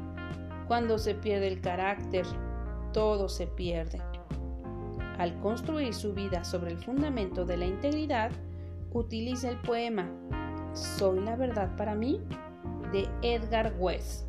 Cuando 0.69 0.97
se 0.97 1.15
pierde 1.15 1.49
el 1.49 1.59
carácter, 1.59 2.25
todo 2.93 3.27
se 3.27 3.45
pierde. 3.45 4.01
Al 5.17 5.37
construir 5.41 5.93
su 5.93 6.13
vida 6.13 6.45
sobre 6.45 6.71
el 6.71 6.77
fundamento 6.77 7.43
de 7.43 7.57
la 7.57 7.65
integridad, 7.65 8.31
utiliza 8.93 9.49
el 9.49 9.57
poema 9.57 10.09
¿Soy 10.75 11.21
la 11.21 11.35
verdad 11.35 11.75
para 11.75 11.95
mí? 11.95 12.21
de 12.91 13.09
Edgar 13.21 13.73
West 13.77 14.25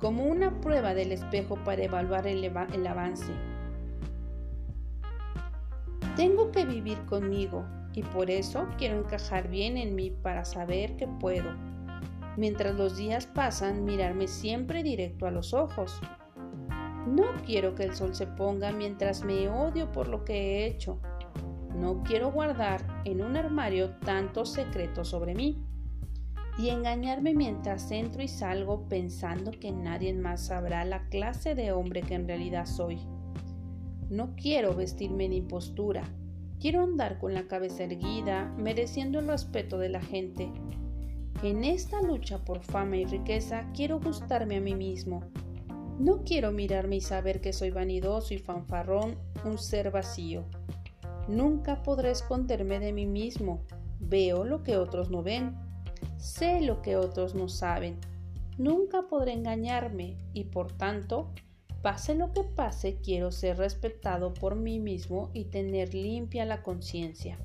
como 0.00 0.24
una 0.24 0.60
prueba 0.60 0.94
del 0.94 1.12
espejo 1.12 1.56
para 1.56 1.82
evaluar 1.82 2.26
el, 2.26 2.42
el 2.44 2.86
avance. 2.86 3.32
Tengo 6.16 6.50
que 6.50 6.64
vivir 6.64 6.98
conmigo 7.04 7.66
y 7.92 8.02
por 8.02 8.30
eso 8.30 8.66
quiero 8.78 8.98
encajar 8.98 9.48
bien 9.48 9.76
en 9.76 9.94
mí 9.94 10.10
para 10.10 10.44
saber 10.44 10.96
que 10.96 11.06
puedo. 11.06 11.54
Mientras 12.36 12.74
los 12.76 12.96
días 12.96 13.26
pasan, 13.26 13.84
mirarme 13.84 14.26
siempre 14.26 14.82
directo 14.82 15.26
a 15.26 15.30
los 15.30 15.52
ojos. 15.52 16.00
No 17.06 17.24
quiero 17.44 17.74
que 17.74 17.84
el 17.84 17.94
sol 17.94 18.14
se 18.14 18.26
ponga 18.26 18.72
mientras 18.72 19.22
me 19.24 19.48
odio 19.50 19.92
por 19.92 20.08
lo 20.08 20.24
que 20.24 20.34
he 20.34 20.66
hecho. 20.66 20.98
No 21.80 22.02
quiero 22.02 22.30
guardar 22.30 22.82
en 23.06 23.22
un 23.22 23.38
armario 23.38 23.96
tantos 24.04 24.52
secretos 24.52 25.08
sobre 25.08 25.34
mí 25.34 25.64
y 26.58 26.68
engañarme 26.68 27.32
mientras 27.32 27.90
entro 27.90 28.22
y 28.22 28.28
salgo 28.28 28.86
pensando 28.86 29.50
que 29.50 29.72
nadie 29.72 30.12
más 30.12 30.46
sabrá 30.48 30.84
la 30.84 31.08
clase 31.08 31.54
de 31.54 31.72
hombre 31.72 32.02
que 32.02 32.14
en 32.14 32.26
realidad 32.26 32.66
soy. 32.66 32.98
No 34.10 34.34
quiero 34.36 34.74
vestirme 34.74 35.24
en 35.24 35.32
impostura, 35.32 36.02
quiero 36.60 36.82
andar 36.82 37.18
con 37.18 37.32
la 37.32 37.46
cabeza 37.46 37.84
erguida, 37.84 38.54
mereciendo 38.58 39.18
el 39.18 39.28
respeto 39.28 39.78
de 39.78 39.88
la 39.88 40.02
gente. 40.02 40.52
En 41.42 41.64
esta 41.64 42.02
lucha 42.02 42.44
por 42.44 42.60
fama 42.60 42.98
y 42.98 43.06
riqueza 43.06 43.70
quiero 43.74 44.00
gustarme 44.00 44.56
a 44.56 44.60
mí 44.60 44.74
mismo. 44.74 45.22
No 45.98 46.24
quiero 46.24 46.52
mirarme 46.52 46.96
y 46.96 47.00
saber 47.00 47.40
que 47.40 47.54
soy 47.54 47.70
vanidoso 47.70 48.34
y 48.34 48.38
fanfarrón, 48.38 49.16
un 49.46 49.56
ser 49.56 49.90
vacío. 49.90 50.44
Nunca 51.30 51.82
podré 51.82 52.10
esconderme 52.10 52.78
de 52.80 52.92
mí 52.92 53.06
mismo. 53.06 53.64
Veo 53.98 54.44
lo 54.44 54.62
que 54.62 54.76
otros 54.76 55.10
no 55.10 55.22
ven 55.22 55.56
Sé 56.20 56.60
lo 56.60 56.82
que 56.82 56.96
otros 56.96 57.34
no 57.34 57.48
saben. 57.48 57.98
Nunca 58.58 59.08
podré 59.08 59.32
engañarme 59.32 60.18
y 60.34 60.44
por 60.44 60.70
tanto, 60.72 61.32
pase 61.82 62.14
lo 62.14 62.32
que 62.32 62.44
pase, 62.44 63.00
quiero 63.00 63.32
ser 63.32 63.56
respetado 63.56 64.34
por 64.34 64.54
mí 64.54 64.78
mismo 64.78 65.30
y 65.32 65.46
tener 65.46 65.94
limpia 65.94 66.44
la 66.44 66.62
conciencia. 66.62 67.38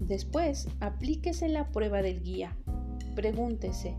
Después, 0.00 0.68
aplíquese 0.80 1.48
la 1.48 1.70
prueba 1.70 2.02
del 2.02 2.20
guía. 2.22 2.56
Pregúntese, 3.14 3.96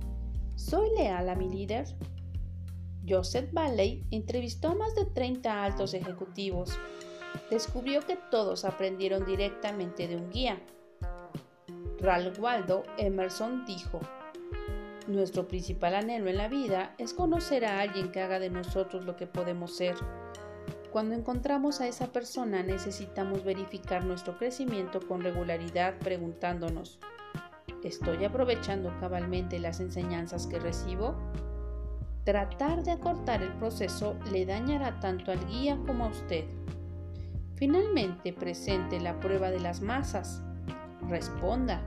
¿soy 0.55 0.89
leal 0.97 1.29
a 1.29 1.35
mi 1.35 1.49
líder? 1.49 1.85
Joseph 3.07 3.51
Valley 3.53 4.05
entrevistó 4.11 4.69
a 4.69 4.75
más 4.75 4.93
de 4.95 5.05
30 5.05 5.63
altos 5.63 5.93
ejecutivos. 5.93 6.77
Descubrió 7.49 8.01
que 8.01 8.17
todos 8.29 8.65
aprendieron 8.65 9.25
directamente 9.25 10.07
de 10.07 10.15
un 10.15 10.29
guía 10.29 10.59
Ralph 12.01 12.39
Waldo 12.39 12.83
Emerson 12.97 13.65
dijo, 13.65 13.99
Nuestro 15.07 15.47
principal 15.47 15.95
anhelo 15.95 16.29
en 16.29 16.37
la 16.37 16.47
vida 16.47 16.93
es 16.97 17.13
conocer 17.13 17.65
a 17.65 17.81
alguien 17.81 18.11
que 18.11 18.21
haga 18.21 18.39
de 18.39 18.49
nosotros 18.49 19.05
lo 19.05 19.17
que 19.17 19.27
podemos 19.27 19.75
ser. 19.75 19.95
Cuando 20.91 21.13
encontramos 21.13 21.81
a 21.81 21.87
esa 21.87 22.07
persona 22.07 22.63
necesitamos 22.63 23.43
verificar 23.43 24.05
nuestro 24.05 24.37
crecimiento 24.37 25.01
con 25.01 25.21
regularidad 25.21 25.97
preguntándonos, 25.99 26.99
¿estoy 27.83 28.23
aprovechando 28.23 28.95
cabalmente 28.99 29.59
las 29.59 29.81
enseñanzas 29.81 30.47
que 30.47 30.59
recibo? 30.59 31.15
Tratar 32.23 32.83
de 32.83 32.91
acortar 32.91 33.41
el 33.43 33.51
proceso 33.53 34.15
le 34.31 34.45
dañará 34.45 34.99
tanto 34.99 35.31
al 35.31 35.45
guía 35.47 35.77
como 35.85 36.05
a 36.05 36.09
usted. 36.09 36.45
Finalmente 37.59 38.31
presente 38.31 39.01
la 39.01 39.19
prueba 39.19 39.51
de 39.51 39.59
las 39.59 39.81
masas 39.81 40.41
responda, 41.09 41.81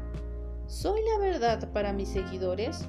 ¿soy 0.67 1.01
la 1.01 1.19
verdad 1.19 1.73
para 1.73 1.95
mis 1.95 2.11
seguidores? 2.11 2.87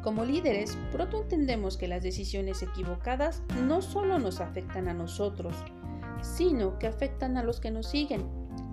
Como 0.00 0.24
líderes, 0.24 0.78
pronto 0.92 1.20
entendemos 1.20 1.76
que 1.76 1.88
las 1.88 2.04
decisiones 2.04 2.62
equivocadas 2.62 3.42
no 3.66 3.82
solo 3.82 4.20
nos 4.20 4.40
afectan 4.40 4.86
a 4.86 4.94
nosotros, 4.94 5.56
sino 6.22 6.78
que 6.78 6.86
afectan 6.86 7.36
a 7.36 7.42
los 7.42 7.58
que 7.58 7.72
nos 7.72 7.88
siguen. 7.88 8.22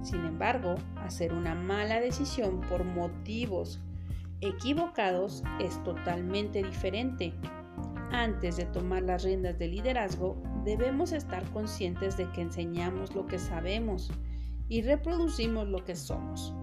Sin 0.04 0.24
embargo, 0.24 0.76
hacer 0.98 1.34
una 1.34 1.56
mala 1.56 2.00
decisión 2.02 2.62
por 2.62 2.84
motivos 2.84 3.80
equivocados 4.42 5.44
es 5.60 5.82
totalmente 5.84 6.62
diferente. 6.62 7.34
Antes 8.12 8.58
de 8.58 8.66
tomar 8.66 9.02
las 9.02 9.24
riendas 9.24 9.58
del 9.58 9.72
liderazgo, 9.72 10.36
debemos 10.64 11.12
estar 11.12 11.44
conscientes 11.52 12.18
de 12.18 12.30
que 12.32 12.42
enseñamos 12.42 13.16
lo 13.16 13.26
que 13.26 13.40
sabemos 13.40 14.12
y 14.68 14.82
reproducimos 14.82 15.68
lo 15.68 15.84
que 15.84 15.96
somos. 15.96 16.54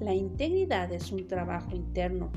La 0.00 0.14
integridad 0.14 0.92
es 0.92 1.12
un 1.12 1.28
trabajo 1.28 1.76
interno. 1.76 2.32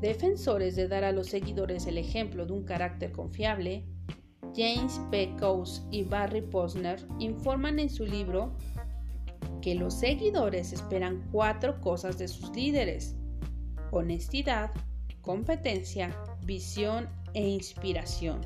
Defensores 0.00 0.76
de 0.76 0.88
dar 0.88 1.04
a 1.04 1.12
los 1.12 1.28
seguidores 1.28 1.86
el 1.86 1.98
ejemplo 1.98 2.46
de 2.46 2.52
un 2.52 2.64
carácter 2.64 3.12
confiable, 3.12 3.84
James 4.54 5.00
P. 5.10 5.34
Coase 5.38 5.82
y 5.90 6.04
Barry 6.04 6.42
Posner 6.42 7.06
informan 7.18 7.78
en 7.78 7.90
su 7.90 8.06
libro 8.06 8.56
que 9.60 9.74
los 9.74 9.94
seguidores 9.94 10.72
esperan 10.72 11.28
cuatro 11.30 11.80
cosas 11.80 12.18
de 12.18 12.28
sus 12.28 12.54
líderes. 12.54 13.16
Honestidad, 13.90 14.70
competencia, 15.20 16.16
visión 16.46 17.08
e 17.34 17.48
inspiración. 17.48 18.40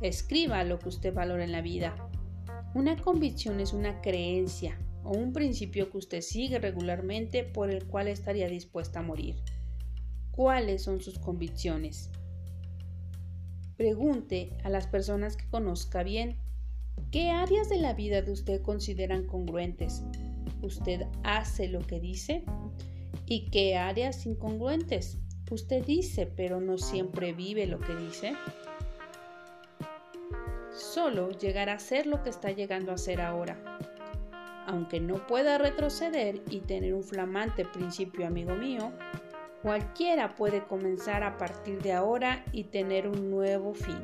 Escriba 0.00 0.62
lo 0.64 0.78
que 0.78 0.88
usted 0.88 1.12
valora 1.12 1.44
en 1.44 1.52
la 1.52 1.62
vida. 1.62 1.94
Una 2.74 2.96
convicción 2.96 3.60
es 3.60 3.72
una 3.72 4.00
creencia 4.00 4.78
o 5.04 5.10
un 5.10 5.32
principio 5.32 5.90
que 5.90 5.98
usted 5.98 6.20
sigue 6.20 6.58
regularmente 6.58 7.42
por 7.42 7.70
el 7.70 7.86
cual 7.86 8.08
estaría 8.08 8.48
dispuesta 8.48 9.00
a 9.00 9.02
morir. 9.02 9.36
¿Cuáles 10.30 10.82
son 10.82 11.00
sus 11.00 11.18
convicciones? 11.18 12.10
Pregunte 13.76 14.56
a 14.64 14.70
las 14.70 14.86
personas 14.86 15.36
que 15.36 15.48
conozca 15.48 16.02
bien 16.02 16.36
qué 17.10 17.30
áreas 17.30 17.68
de 17.68 17.78
la 17.78 17.94
vida 17.94 18.22
de 18.22 18.32
usted 18.32 18.62
consideran 18.62 19.26
congruentes. 19.26 20.02
¿Usted 20.62 21.06
hace 21.24 21.68
lo 21.68 21.80
que 21.80 22.00
dice? 22.00 22.44
¿Y 23.26 23.50
qué 23.50 23.76
áreas 23.76 24.26
incongruentes? 24.26 25.18
Usted 25.50 25.84
dice, 25.84 26.26
pero 26.26 26.60
no 26.60 26.78
siempre 26.78 27.32
vive 27.32 27.66
lo 27.66 27.80
que 27.80 27.94
dice 27.96 28.34
solo 30.78 31.30
llegará 31.30 31.74
a 31.74 31.78
ser 31.78 32.06
lo 32.06 32.22
que 32.22 32.30
está 32.30 32.50
llegando 32.50 32.92
a 32.92 32.98
ser 32.98 33.20
ahora. 33.20 33.56
Aunque 34.66 35.00
no 35.00 35.26
pueda 35.26 35.58
retroceder 35.58 36.40
y 36.50 36.60
tener 36.60 36.94
un 36.94 37.02
flamante 37.02 37.64
principio 37.64 38.26
amigo 38.26 38.54
mío, 38.54 38.92
cualquiera 39.62 40.34
puede 40.34 40.64
comenzar 40.64 41.22
a 41.22 41.38
partir 41.38 41.80
de 41.82 41.92
ahora 41.92 42.44
y 42.52 42.64
tener 42.64 43.08
un 43.08 43.30
nuevo 43.30 43.74
fin. 43.74 43.98